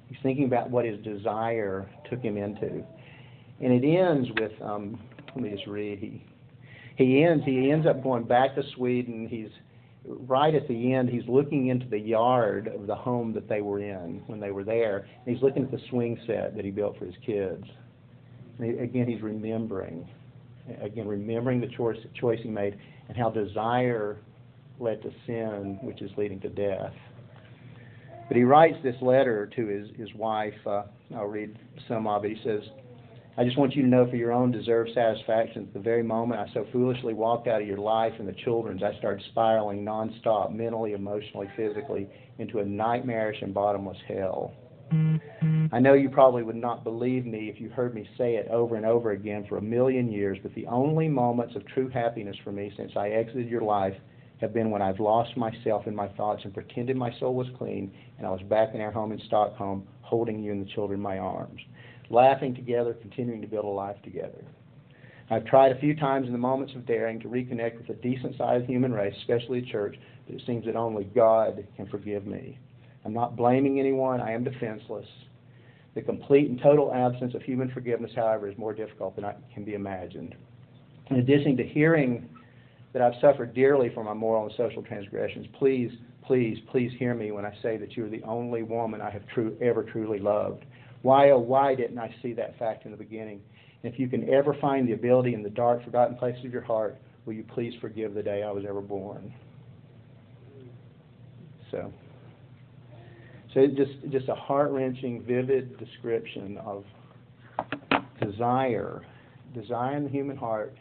He's 0.08 0.17
thinking 0.24 0.45
about 0.45 0.72
what 0.72 0.86
his 0.86 0.98
desire 1.04 1.88
took 2.10 2.22
him 2.22 2.38
into. 2.38 2.84
And 3.62 3.74
it 3.74 3.86
ends 3.86 4.30
with, 4.39 4.54
um, 4.62 4.98
let 5.36 5.43
me 5.43 5.50
just 5.52 5.67
read. 5.67 6.00
He, 6.00 6.26
he 6.95 7.24
ends. 7.24 7.43
He 7.45 7.72
ends 7.72 7.86
up 7.86 8.02
going 8.02 8.24
back 8.24 8.56
to 8.56 8.63
Sweden. 8.74 9.28
He's 9.30 9.50
right 10.06 10.56
at 10.56 10.67
the 10.67 10.93
end, 10.93 11.10
he's 11.10 11.28
looking 11.28 11.67
into 11.67 11.88
the 11.88 12.00
yard 12.00 12.67
of 12.67 12.88
the 12.88 12.95
home 12.95 13.34
that 13.34 13.50
they 13.50 13.62
were 13.62 13.80
in 13.80 14.24
when 14.28 14.39
they 14.39 14.52
were 14.52 14.63
there. 14.63 15.08
And 15.26 15.36
he's 15.36 15.43
looking 15.43 15.63
at 15.63 15.72
the 15.72 15.82
swing 15.89 16.17
set 16.26 16.56
that 16.56 16.63
he 16.65 16.72
built 16.72 16.98
for 16.98 17.06
his 17.06 17.15
kids. 17.26 17.65
And 18.58 18.65
he, 18.65 18.78
again, 18.80 19.08
he's 19.08 19.22
remembering, 19.22 20.08
again, 20.82 21.08
remembering 21.08 21.60
the 21.60 21.67
choice, 21.67 21.98
choice 22.19 22.39
he 22.41 22.50
made 22.50 22.78
and 23.08 23.17
how 23.17 23.30
desire 23.30 24.17
led 24.80 25.02
to 25.04 25.12
sin, 25.26 25.80
which 25.82 26.02
is 26.02 26.12
leading 26.18 26.39
to 26.42 26.50
death. 26.50 26.94
But 28.28 28.38
he 28.38 28.44
writes 28.44 28.78
this 28.84 28.96
letter 29.02 29.50
to 29.56 29.65
his, 29.65 29.89
his 29.98 30.13
wife. 30.15 30.54
Uh, 30.65 30.84
I'll 31.15 31.26
read 31.26 31.58
some 31.88 32.06
of 32.06 32.24
it. 32.26 32.38
He 32.38 32.44
says, 32.44 32.62
I 33.38 33.44
just 33.44 33.58
want 33.58 33.76
you 33.76 33.82
to 33.84 33.88
know 33.88 34.08
for 34.10 34.18
your 34.18 34.32
own 34.32 34.52
deserved 34.52 34.92
satisfaction, 34.94 35.63
at 35.63 35.74
the 35.74 35.80
very 35.80 36.04
moment 36.04 36.42
I 36.42 36.54
so 36.54 36.65
foolishly 36.72 37.13
walked 37.13 37.48
out 37.48 37.62
of 37.62 37.68
your 37.68 37.78
life 37.78 38.13
and 38.20 38.28
the 38.28 38.36
children's, 38.44 38.84
I 38.84 38.98
started 39.00 39.24
spiraling 39.32 39.84
nonstop, 39.84 40.52
mentally, 40.52 40.94
emotionally, 40.94 41.48
physically, 41.56 42.08
into 42.38 42.60
a 42.60 42.65
nightmarish 42.65 43.42
and 43.42 43.54
bottomless 43.54 43.98
hell. 44.08 44.54
I 45.72 45.80
know 45.80 45.94
you 45.94 46.10
probably 46.10 46.44
would 46.44 46.56
not 46.56 46.84
believe 46.84 47.26
me 47.26 47.50
if 47.50 47.62
you 47.62 47.70
heard 47.70 47.94
me 47.96 48.10
say 48.18 48.36
it 48.36 48.48
over 48.50 48.76
and 48.76 48.86
over 48.86 49.12
again 49.12 49.46
for 49.48 49.58
a 49.58 49.62
million 49.62 50.12
years, 50.12 50.38
but 50.44 50.54
the 50.56 50.65
only 50.68 51.08
moments 51.08 51.56
of 51.56 51.65
true 51.68 51.89
happiness 51.89 52.36
for 52.44 52.52
me 52.52 52.74
since 52.76 52.92
I 52.96 53.10
exited 53.10 53.48
your 53.48 53.62
life 53.62 53.96
have 54.41 54.54
been 54.54 54.71
when 54.71 54.82
I've 54.82 54.99
lost 54.99 55.36
myself 55.36 55.88
in 55.88 55.95
my 55.95 56.08
thoughts 56.10 56.43
and 56.45 56.54
pretended 56.54 56.95
my 56.95 57.12
soul 57.19 57.36
was 57.36 57.47
clean, 57.58 57.91
and 58.17 58.25
I 58.25 58.30
was 58.30 58.41
back 58.43 58.73
in 58.73 58.82
our 58.82 58.91
home 58.91 59.12
in 59.12 59.19
Stockholm, 59.28 59.88
holding 60.02 60.41
you 60.41 60.52
and 60.52 60.65
the 60.65 60.71
children 60.71 60.99
in 60.99 61.04
my 61.04 61.17
arms, 61.17 61.62
laughing 62.10 62.56
together, 62.56 62.93
continuing 62.93 63.41
to 63.41 63.47
build 63.47 63.65
a 63.65 63.67
life 63.67 63.97
together. 64.04 64.43
I've 65.30 65.45
tried 65.45 65.71
a 65.71 65.80
few 65.80 65.95
times 65.95 66.25
in 66.25 66.32
the 66.32 66.39
moments 66.39 66.73
of 66.73 66.88
daring 66.88 67.19
to 67.19 67.28
reconnect 67.28 67.78
with 67.78 67.89
a 67.89 68.02
decent 68.02 68.36
sized 68.38 68.65
human 68.65 68.91
race, 68.91 69.13
especially 69.19 69.60
a 69.60 69.71
church, 69.71 69.95
but 70.25 70.36
it 70.36 70.41
seems 70.47 70.65
that 70.65 70.75
only 70.75 71.04
God 71.04 71.67
can 71.75 71.88
forgive 71.88 72.25
me. 72.25 72.58
I'm 73.06 73.13
not 73.13 73.36
blaming 73.36 73.80
anyone, 73.80 74.21
I 74.21 74.32
am 74.32 74.43
defenseless. 74.43 75.06
The 75.95 76.02
complete 76.02 76.49
and 76.49 76.60
total 76.62 76.93
absence 76.93 77.36
of 77.36 77.43
human 77.43 77.69
forgiveness, 77.71 78.12
however, 78.15 78.49
is 78.49 78.58
more 78.58 78.73
difficult 78.73 79.15
than 79.15 79.25
I 79.25 79.36
can 79.54 79.63
be 79.63 79.73
imagined. 79.73 80.36
In 81.10 81.17
addition 81.17 81.58
to 81.58 81.63
hearing 81.63 82.30
that 82.93 83.02
I've 83.02 83.19
suffered 83.21 83.54
dearly 83.54 83.91
for 83.93 84.04
my 84.04 84.13
moral 84.13 84.45
and 84.45 84.54
social 84.58 84.82
transgressions, 84.84 85.45
please, 85.58 85.91
please, 86.25 86.58
please 86.71 86.91
hear 86.97 87.13
me 87.13 87.32
when 87.32 87.45
I 87.45 87.54
say 87.62 87.78
that 87.78 87.95
you 87.95 88.06
are 88.06 88.10
the 88.10 88.23
only 88.23 88.63
woman 88.63 89.02
I 89.02 89.12
have 89.12 89.28
true, 89.28 89.56
ever 89.62 89.84
truly 89.84 90.19
loved. 90.19 90.65
Why, 91.02 91.32
oh, 91.32 91.39
why 91.39 91.75
didn't 91.75 91.99
I 91.99 92.13
see 92.21 92.34
that 92.34 92.58
fact 92.58 92.86
in 92.86 92.91
the 92.91 92.97
beginning? 92.97 93.41
And 93.84 93.93
if 93.93 93.99
you 93.99 94.08
can 94.10 94.30
ever 94.30 94.56
find 94.60 94.88
the 94.88 94.93
ability 94.93 95.34
in 95.34 95.43
the 95.43 95.49
dark, 95.49 95.84
forgotten 95.86 96.17
places 96.17 96.43
of 96.45 96.52
your 96.52 96.63
heart, 96.63 96.97
will 97.25 97.34
you 97.34 97.45
please 97.54 97.73
forgive 97.80 98.13
the 98.13 98.23
day 98.23 98.43
I 98.43 98.52
was 98.52 98.65
ever 98.67 98.82
born? 98.82 99.34
So, 101.71 101.93
so 103.54 103.67
just 103.67 103.91
just 104.12 104.28
a 104.28 104.36
heart 104.36 104.71
wrenching, 104.71 105.23
vivid 105.23 105.78
description 105.78 106.58
of 106.58 106.84
desire, 108.21 109.02
desire 109.54 109.95
in 109.95 110.04
the 110.04 110.10
human 110.10 110.36
heart, 110.36 110.75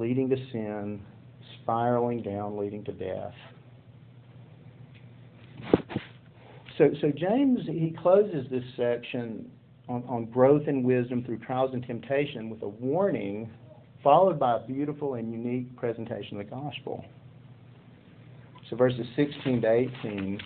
leading 0.00 0.30
to 0.30 0.36
sin, 0.50 1.00
spiraling 1.62 2.22
down, 2.22 2.56
leading 2.58 2.82
to 2.84 2.92
death. 2.92 3.34
So, 6.78 6.88
so 7.02 7.12
James 7.14 7.60
he 7.66 7.94
closes 8.02 8.46
this 8.50 8.64
section 8.76 9.50
on, 9.88 10.02
on 10.08 10.24
growth 10.24 10.62
and 10.66 10.82
wisdom 10.82 11.22
through 11.22 11.38
trials 11.38 11.72
and 11.74 11.86
temptation 11.86 12.48
with 12.48 12.62
a 12.62 12.68
warning, 12.68 13.50
followed 14.02 14.40
by 14.40 14.56
a 14.56 14.66
beautiful 14.66 15.14
and 15.14 15.30
unique 15.30 15.76
presentation 15.76 16.40
of 16.40 16.46
the 16.46 16.50
gospel. 16.50 17.04
So 18.70 18.76
verses 18.76 19.06
16 19.16 19.60
to 19.60 19.70
18 19.70 20.40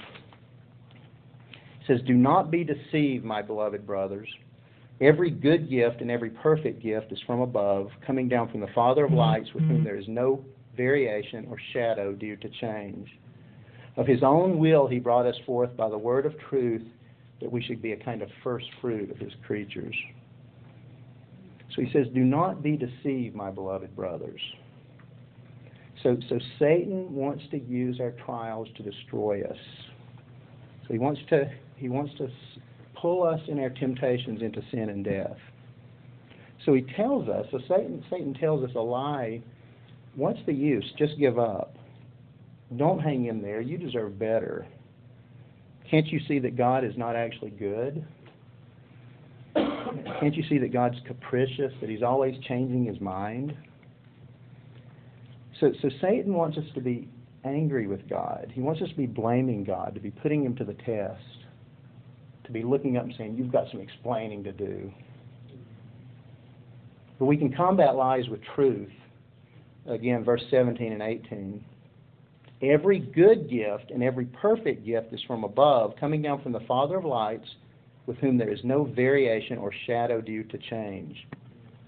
says, 1.86 2.00
Do 2.06 2.14
not 2.14 2.50
be 2.50 2.64
deceived, 2.64 3.24
my 3.24 3.42
beloved 3.42 3.86
brothers. 3.86 4.28
Every 5.04 5.30
good 5.30 5.68
gift 5.68 6.00
and 6.00 6.10
every 6.10 6.30
perfect 6.30 6.82
gift 6.82 7.12
is 7.12 7.18
from 7.26 7.42
above, 7.42 7.90
coming 8.06 8.26
down 8.26 8.50
from 8.50 8.60
the 8.60 8.68
Father 8.74 9.04
of 9.04 9.12
lights, 9.12 9.50
with 9.52 9.64
whom 9.64 9.76
mm-hmm. 9.76 9.84
there 9.84 9.98
is 9.98 10.06
no 10.08 10.42
variation 10.78 11.46
or 11.50 11.58
shadow 11.74 12.12
due 12.14 12.36
to 12.36 12.48
change. 12.58 13.06
Of 13.98 14.06
his 14.06 14.22
own 14.22 14.58
will 14.58 14.88
he 14.88 14.98
brought 14.98 15.26
us 15.26 15.36
forth 15.44 15.76
by 15.76 15.90
the 15.90 15.98
word 15.98 16.24
of 16.24 16.32
truth, 16.48 16.86
that 17.42 17.52
we 17.52 17.62
should 17.62 17.82
be 17.82 17.92
a 17.92 18.02
kind 18.02 18.22
of 18.22 18.30
first 18.42 18.64
fruit 18.80 19.10
of 19.10 19.18
his 19.18 19.32
creatures. 19.46 19.94
So 21.76 21.82
he 21.82 21.92
says, 21.92 22.06
Do 22.14 22.24
not 22.24 22.62
be 22.62 22.78
deceived, 22.78 23.36
my 23.36 23.50
beloved 23.50 23.94
brothers. 23.94 24.40
So, 26.02 26.16
so 26.30 26.38
Satan 26.58 27.14
wants 27.14 27.44
to 27.50 27.58
use 27.58 28.00
our 28.00 28.12
trials 28.24 28.68
to 28.78 28.82
destroy 28.82 29.42
us. 29.42 29.58
So 30.86 30.94
he 30.94 30.98
wants 30.98 31.20
to 31.28 31.50
he 31.76 31.90
wants 31.90 32.14
to 32.18 32.28
pull 33.04 33.22
us 33.22 33.40
in 33.48 33.60
our 33.60 33.68
temptations 33.68 34.40
into 34.40 34.62
sin 34.70 34.88
and 34.88 35.04
death. 35.04 35.36
So 36.64 36.72
he 36.72 36.80
tells 36.96 37.28
us, 37.28 37.44
so 37.50 37.58
Satan 37.68 38.02
Satan 38.10 38.32
tells 38.32 38.64
us 38.64 38.74
a 38.74 38.80
lie. 38.80 39.42
What's 40.16 40.38
the 40.46 40.54
use? 40.54 40.90
Just 40.98 41.18
give 41.18 41.38
up. 41.38 41.76
Don't 42.78 42.98
hang 43.00 43.26
in 43.26 43.42
there. 43.42 43.60
You 43.60 43.76
deserve 43.76 44.18
better. 44.18 44.66
Can't 45.90 46.06
you 46.06 46.18
see 46.26 46.38
that 46.38 46.56
God 46.56 46.82
is 46.82 46.94
not 46.96 47.14
actually 47.14 47.50
good? 47.50 48.06
Can't 49.54 50.34
you 50.34 50.44
see 50.48 50.56
that 50.56 50.72
God's 50.72 50.96
capricious, 51.06 51.74
that 51.82 51.90
He's 51.90 52.02
always 52.02 52.34
changing 52.48 52.86
His 52.86 52.98
mind? 53.02 53.54
So, 55.60 55.72
so 55.82 55.90
Satan 56.00 56.32
wants 56.32 56.56
us 56.56 56.64
to 56.74 56.80
be 56.80 57.06
angry 57.44 57.86
with 57.86 58.08
God. 58.08 58.50
He 58.54 58.62
wants 58.62 58.80
us 58.80 58.88
to 58.88 58.96
be 58.96 59.06
blaming 59.06 59.62
God, 59.62 59.92
to 59.94 60.00
be 60.00 60.10
putting 60.10 60.42
Him 60.42 60.56
to 60.56 60.64
the 60.64 60.72
test, 60.72 61.43
to 62.44 62.52
be 62.52 62.62
looking 62.62 62.96
up 62.96 63.04
and 63.04 63.14
saying, 63.16 63.36
You've 63.36 63.52
got 63.52 63.70
some 63.70 63.80
explaining 63.80 64.44
to 64.44 64.52
do. 64.52 64.92
But 67.18 67.26
we 67.26 67.36
can 67.36 67.52
combat 67.52 67.94
lies 67.94 68.28
with 68.28 68.40
truth. 68.54 68.90
Again, 69.86 70.24
verse 70.24 70.42
17 70.50 70.92
and 70.92 71.02
18. 71.02 71.64
Every 72.62 72.98
good 72.98 73.50
gift 73.50 73.90
and 73.90 74.02
every 74.02 74.26
perfect 74.26 74.86
gift 74.86 75.12
is 75.12 75.20
from 75.26 75.44
above, 75.44 75.94
coming 75.98 76.22
down 76.22 76.42
from 76.42 76.52
the 76.52 76.60
Father 76.60 76.96
of 76.96 77.04
lights, 77.04 77.48
with 78.06 78.16
whom 78.18 78.38
there 78.38 78.52
is 78.52 78.60
no 78.64 78.84
variation 78.84 79.58
or 79.58 79.72
shadow 79.86 80.20
due 80.20 80.44
to 80.44 80.58
change. 80.58 81.26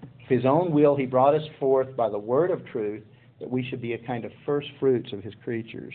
Of 0.03 0.29
his 0.29 0.45
own 0.45 0.71
will, 0.71 0.95
he 0.95 1.05
brought 1.05 1.35
us 1.35 1.47
forth 1.59 1.95
by 1.95 2.09
the 2.09 2.19
word 2.19 2.51
of 2.51 2.65
truth, 2.67 3.03
that 3.39 3.49
we 3.49 3.67
should 3.67 3.81
be 3.81 3.93
a 3.93 3.97
kind 3.97 4.25
of 4.25 4.31
first 4.45 4.67
fruits 4.79 5.13
of 5.13 5.23
his 5.23 5.33
creatures. 5.43 5.93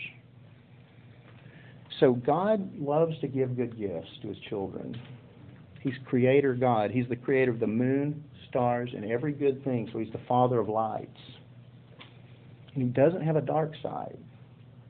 So 2.03 2.11
God 2.11 2.77
loves 2.77 3.17
to 3.21 3.29
give 3.29 3.55
good 3.55 3.79
gifts 3.79 4.09
to 4.23 4.27
his 4.27 4.37
children. 4.49 4.99
He's 5.79 5.93
creator 6.03 6.53
God. 6.53 6.91
He's 6.91 7.07
the 7.07 7.15
creator 7.15 7.49
of 7.49 7.61
the 7.61 7.67
moon, 7.67 8.21
stars, 8.49 8.89
and 8.93 9.09
every 9.09 9.31
good 9.31 9.63
thing. 9.63 9.87
So 9.93 9.99
he's 9.99 10.11
the 10.11 10.19
father 10.27 10.59
of 10.59 10.67
lights. 10.67 11.07
And 12.73 12.83
he 12.83 12.89
doesn't 12.89 13.21
have 13.21 13.37
a 13.37 13.41
dark 13.41 13.71
side. 13.81 14.17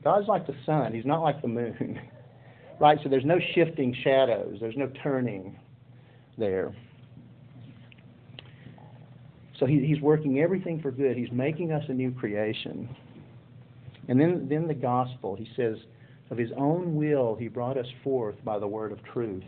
God's 0.02 0.26
like 0.26 0.44
the 0.48 0.56
sun. 0.66 0.92
He's 0.92 1.04
not 1.04 1.22
like 1.22 1.40
the 1.40 1.46
moon. 1.46 2.00
right? 2.80 2.98
So 3.04 3.08
there's 3.08 3.24
no 3.24 3.38
shifting 3.54 3.96
shadows. 4.02 4.56
There's 4.60 4.76
no 4.76 4.90
turning 5.04 5.56
there. 6.36 6.74
So 9.60 9.66
he, 9.66 9.86
he's 9.86 10.00
working 10.00 10.40
everything 10.40 10.82
for 10.82 10.90
good. 10.90 11.16
He's 11.16 11.30
making 11.30 11.70
us 11.70 11.84
a 11.88 11.92
new 11.92 12.10
creation. 12.10 12.88
And 14.08 14.20
then, 14.20 14.48
then 14.50 14.66
the 14.66 14.74
gospel, 14.74 15.36
he 15.36 15.48
says, 15.54 15.76
of 16.30 16.38
his 16.38 16.50
own 16.56 16.94
will, 16.94 17.34
he 17.34 17.48
brought 17.48 17.76
us 17.76 17.86
forth 18.02 18.36
by 18.44 18.58
the 18.58 18.66
word 18.66 18.92
of 18.92 19.02
truth. 19.04 19.44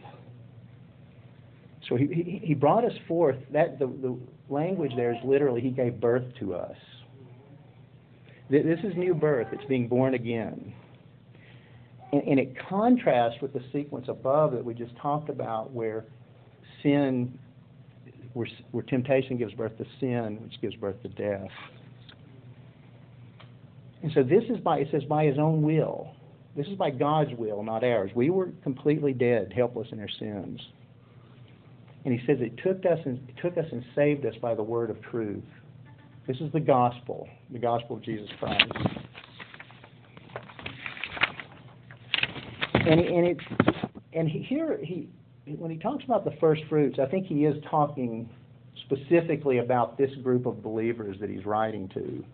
So 1.89 1.97
he, 1.97 2.07
he, 2.07 2.41
he 2.45 2.55
brought 2.55 2.85
us 2.85 2.93
forth. 3.07 3.37
That 3.53 3.79
the, 3.79 3.87
the 3.87 4.19
language 4.49 4.93
there 4.97 5.12
is 5.12 5.19
literally 5.25 5.61
he 5.61 5.71
gave 5.71 6.01
birth 6.01 6.25
to 6.41 6.55
us. 6.55 6.77
This 8.49 8.79
is 8.85 8.95
new 8.97 9.15
birth. 9.15 9.49
It's 9.53 9.65
being 9.65 9.89
born 9.89 10.15
again. 10.15 10.73
And, 12.12 12.23
and 12.23 12.41
it 12.41 12.55
contrasts 12.69 13.41
with 13.43 13.53
the 13.53 13.62
sequence 13.73 14.07
above 14.09 14.53
that 14.53 14.65
we 14.65 14.75
just 14.75 14.97
talked 14.97 15.29
about, 15.29 15.73
where 15.73 16.05
sin 16.83 17.39
where, 18.37 18.47
where 18.71 18.83
temptation 18.83 19.39
gives 19.39 19.55
birth 19.55 19.77
to 19.79 19.87
sin, 19.99 20.39
which 20.43 20.61
gives 20.61 20.75
birth 20.77 21.03
to 21.03 21.09
death. 21.09 21.49
And 24.03 24.12
so 24.15 24.23
this 24.23 24.45
is 24.51 24.59
by, 24.59 24.81
it 24.81 24.89
says, 24.91 25.05
by 25.05 25.25
his 25.25 25.39
own 25.39 25.62
will. 25.62 26.11
This 26.57 26.66
is 26.69 26.75
by 26.75 26.90
God's 26.90 27.33
will, 27.37 27.62
not 27.62 27.85
ours. 27.85 28.11
We 28.14 28.31
were 28.31 28.49
completely 28.62 29.12
dead, 29.12 29.53
helpless 29.55 29.88
in 29.92 30.01
our 30.01 30.09
sins. 30.19 30.59
And 32.05 32.19
he 32.19 32.25
says 32.27 32.38
it 32.40 32.59
took 32.64 32.87
us 32.87 32.99
and 33.05 33.21
took 33.42 33.59
us 33.59 33.66
and 33.71 33.85
saved 33.95 34.25
us 34.25 34.35
by 34.40 34.55
the 34.55 34.62
word 34.62 34.90
of 34.90 35.03
truth. 35.03 35.42
This 36.27 36.38
is 36.40 36.51
the 36.53 36.61
gospel, 36.61 37.29
the 37.53 37.59
gospel 37.59 37.97
of 37.97 38.03
Jesus 38.03 38.29
Christ. 38.38 38.64
And 42.75 43.01
and 43.01 43.40
and 44.12 44.29
here 44.29 44.79
he 44.83 45.09
when 45.59 45.71
he 45.71 45.79
talks 45.79 46.05
about 46.05 46.25
the 46.25 46.35
first 46.40 46.62
fruits, 46.69 46.99
I 47.01 47.07
think 47.07 47.27
he 47.27 47.45
is 47.45 47.57
talking 47.71 48.29
specifically 48.85 49.59
about 49.59 49.99
this 49.99 50.11
group 50.23 50.47
of 50.47 50.62
believers 50.62 51.16
that 51.21 51.29
he's 51.29 51.45
writing 51.45 51.88
to. 51.90 52.25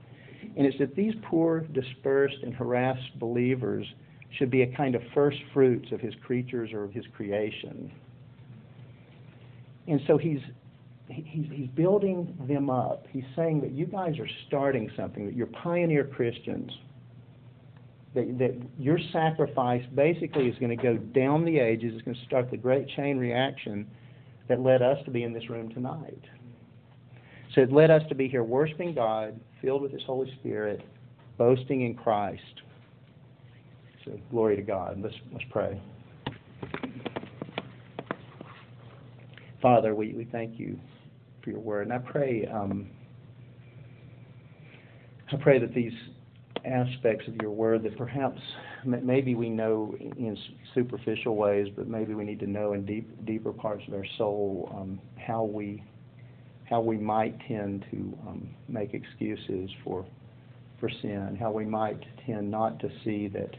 And 0.57 0.67
it's 0.67 0.79
that 0.79 0.95
these 0.95 1.15
poor, 1.25 1.61
dispersed, 1.61 2.37
and 2.43 2.55
harassed 2.55 3.19
believers 3.19 3.87
should 4.39 4.51
be 4.51 4.63
a 4.63 4.77
kind 4.77 4.95
of 4.95 5.03
first 5.15 5.39
fruits 5.53 5.93
of 5.93 6.01
his 6.01 6.15
creatures 6.25 6.71
or 6.73 6.85
of 6.85 6.93
his 6.93 7.05
creation. 7.15 7.91
And 9.87 10.01
so 10.07 10.17
he's 10.17 10.41
he's, 11.09 11.47
he's 11.53 11.69
building 11.75 12.35
them 12.49 12.71
up. 12.71 13.07
He's 13.11 13.25
saying 13.37 13.61
that 13.61 13.73
you 13.73 13.87
guys 13.87 14.19
are 14.19 14.29
starting 14.47 14.91
something, 14.97 15.27
that 15.27 15.35
you're 15.35 15.49
pioneer 15.49 16.05
Christians 16.05 16.71
that, 18.15 18.39
that 18.39 18.55
your 18.79 18.99
sacrifice 19.13 19.83
basically 19.95 20.49
is 20.49 20.59
going 20.59 20.77
to 20.77 20.83
go 20.83 20.97
down 20.97 21.45
the 21.45 21.59
ages. 21.59 21.93
It's 21.95 22.03
going 22.03 22.17
to 22.17 22.25
start 22.25 22.51
the 22.51 22.57
great 22.57 22.89
chain 22.89 23.19
reaction 23.19 23.87
that 24.49 24.61
led 24.61 24.83
us 24.83 24.99
to 25.05 25.11
be 25.11 25.23
in 25.23 25.33
this 25.33 25.49
room 25.49 25.73
tonight. 25.73 26.23
So 27.55 27.63
it 27.63 27.73
led 27.73 27.91
us 27.91 28.03
to 28.09 28.15
be 28.15 28.29
here 28.29 28.45
worshiping 28.45 28.95
God, 28.95 29.39
filled 29.61 29.83
with 29.83 29.93
His 29.93 30.03
Holy 30.05 30.31
Spirit, 30.41 30.83
boasting 31.39 31.83
in 31.83 31.95
Christ. 31.95 32.43
So 34.05 34.19
glory 34.31 34.57
to 34.57 34.63
God. 34.63 35.01
Let's 35.01 35.15
let's 35.33 35.45
pray. 35.51 35.81
Father, 39.61 39.95
we, 39.95 40.13
we 40.13 40.25
thank 40.25 40.59
you 40.59 40.77
for 41.45 41.51
your 41.51 41.61
word, 41.61 41.87
and 41.87 41.93
I 41.93 41.99
pray 41.99 42.47
um, 42.47 42.91
I 45.33 45.37
pray 45.37 45.59
that 45.61 45.73
these 45.73 45.93
aspects 46.65 47.27
of 47.29 47.37
your 47.37 47.51
word 47.51 47.83
that 47.85 47.97
perhaps 47.97 48.41
maybe 48.85 49.35
we 49.35 49.49
know 49.49 49.95
in 50.01 50.37
superficial 50.75 51.37
ways, 51.37 51.69
but 51.77 51.89
maybe 51.89 52.15
we 52.15 52.25
need 52.25 52.41
to 52.41 52.47
know 52.47 52.73
in 52.73 52.85
deep, 52.85 53.25
deeper 53.25 53.53
parts 53.53 53.83
of 53.89 53.95
our 53.95 54.07
soul 54.19 54.73
um, 54.77 55.01
how 55.17 55.45
we 55.45 55.83
how 56.69 56.81
we 56.81 56.97
might 56.97 57.37
tend 57.47 57.85
to 57.91 57.97
um, 58.27 58.49
make 58.69 58.95
excuses 58.95 59.71
for 59.85 60.05
for 60.81 60.91
sin, 61.01 61.37
how 61.39 61.53
we 61.53 61.65
might 61.65 62.03
tend 62.27 62.51
not 62.51 62.81
to 62.81 62.89
see 63.05 63.29
that 63.29 63.55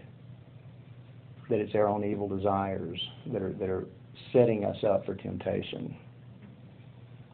that 1.49 1.59
it's 1.59 1.75
our 1.75 1.87
own 1.87 2.03
evil 2.03 2.27
desires 2.27 2.99
that 3.31 3.41
are 3.41 3.53
that 3.53 3.69
are 3.69 3.87
setting 4.31 4.65
us 4.65 4.77
up 4.83 5.05
for 5.05 5.15
temptation. 5.15 5.95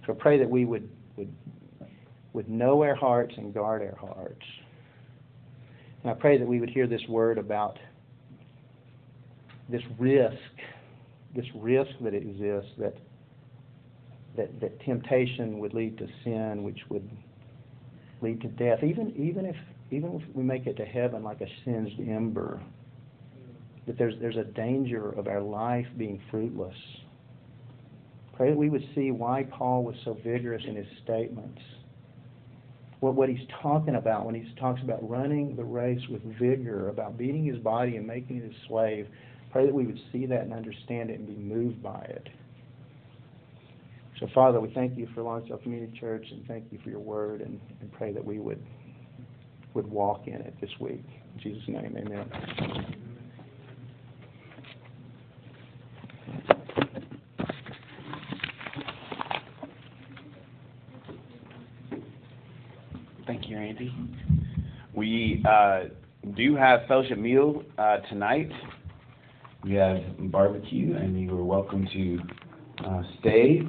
So 0.05 0.13
pray 0.13 0.37
that 0.39 0.49
we 0.49 0.65
would 0.65 0.89
would 1.15 1.33
would 2.33 2.49
know 2.49 2.81
our 2.83 2.95
hearts 2.95 3.33
and 3.37 3.53
guard 3.53 3.81
our 3.81 3.97
hearts. 3.97 4.45
And 6.03 6.11
I 6.11 6.13
pray 6.13 6.37
that 6.37 6.47
we 6.47 6.59
would 6.59 6.69
hear 6.69 6.87
this 6.87 7.01
word 7.09 7.37
about 7.37 7.77
this 9.67 9.81
risk, 9.97 10.37
this 11.35 11.45
risk 11.55 11.91
that 12.01 12.13
exists 12.13 12.71
that 12.77 12.95
that, 14.37 14.59
that 14.61 14.79
temptation 14.81 15.59
would 15.59 15.73
lead 15.73 15.97
to 15.97 16.07
sin, 16.23 16.63
which 16.63 16.79
would 16.89 17.09
lead 18.21 18.41
to 18.41 18.47
death. 18.47 18.83
Even 18.83 19.13
even 19.15 19.45
if 19.45 19.55
even 19.91 20.15
if 20.15 20.35
we 20.35 20.43
make 20.43 20.67
it 20.67 20.77
to 20.77 20.85
heaven 20.85 21.23
like 21.23 21.41
a 21.41 21.47
singed 21.65 21.99
ember, 21.99 22.61
that 23.89 23.97
there's 23.97 24.13
there's 24.21 24.37
a 24.37 24.43
danger 24.43 25.09
of 25.13 25.27
our 25.27 25.41
life 25.41 25.87
being 25.97 26.21
fruitless. 26.29 26.75
Pray 28.37 28.51
that 28.51 28.57
we 28.57 28.69
would 28.69 28.87
see 28.93 29.09
why 29.09 29.47
Paul 29.49 29.83
was 29.83 29.95
so 30.05 30.15
vigorous 30.23 30.61
in 30.67 30.75
his 30.75 30.85
statements. 31.03 31.59
What 32.99 33.15
what 33.15 33.29
he's 33.29 33.47
talking 33.63 33.95
about 33.95 34.27
when 34.27 34.35
he 34.35 34.47
talks 34.59 34.79
about 34.83 35.09
running 35.09 35.55
the 35.55 35.63
race 35.63 36.01
with 36.07 36.21
vigor, 36.37 36.89
about 36.89 37.17
beating 37.17 37.43
his 37.43 37.57
body 37.57 37.95
and 37.95 38.05
making 38.05 38.37
it 38.37 38.51
a 38.51 38.67
slave. 38.67 39.07
Pray 39.51 39.65
that 39.65 39.73
we 39.73 39.87
would 39.87 39.99
see 40.11 40.27
that 40.27 40.41
and 40.41 40.53
understand 40.53 41.09
it 41.09 41.17
and 41.17 41.25
be 41.25 41.33
moved 41.33 41.81
by 41.81 42.05
it. 42.07 42.29
So, 44.19 44.27
Father, 44.35 44.61
we 44.61 44.71
thank 44.75 44.95
you 44.99 45.07
for 45.15 45.23
Lawrenceville 45.23 45.57
Community 45.57 45.99
Church 45.99 46.27
and 46.29 46.45
thank 46.45 46.65
you 46.69 46.77
for 46.83 46.91
your 46.91 46.99
word 46.99 47.41
and, 47.41 47.59
and 47.81 47.91
pray 47.91 48.13
that 48.13 48.23
we 48.23 48.37
would 48.37 48.63
would 49.73 49.87
walk 49.87 50.27
in 50.27 50.35
it 50.35 50.53
this 50.61 50.69
week. 50.79 51.05
In 51.33 51.39
Jesus' 51.41 51.67
name, 51.67 51.97
amen. 51.97 53.07
Thank 63.79 63.91
you, 63.93 64.03
Andy. 64.03 64.43
We 64.93 65.43
uh, 65.47 65.83
do 66.35 66.55
have 66.55 66.81
fellowship 66.87 67.17
meal 67.17 67.63
uh, 67.77 67.97
tonight. 68.09 68.51
We 69.63 69.75
have 69.75 70.01
barbecue, 70.31 70.95
and 70.97 71.19
you 71.19 71.31
are 71.37 71.43
welcome 71.43 71.87
to 71.93 72.19
uh, 72.85 73.03
stay 73.19 73.61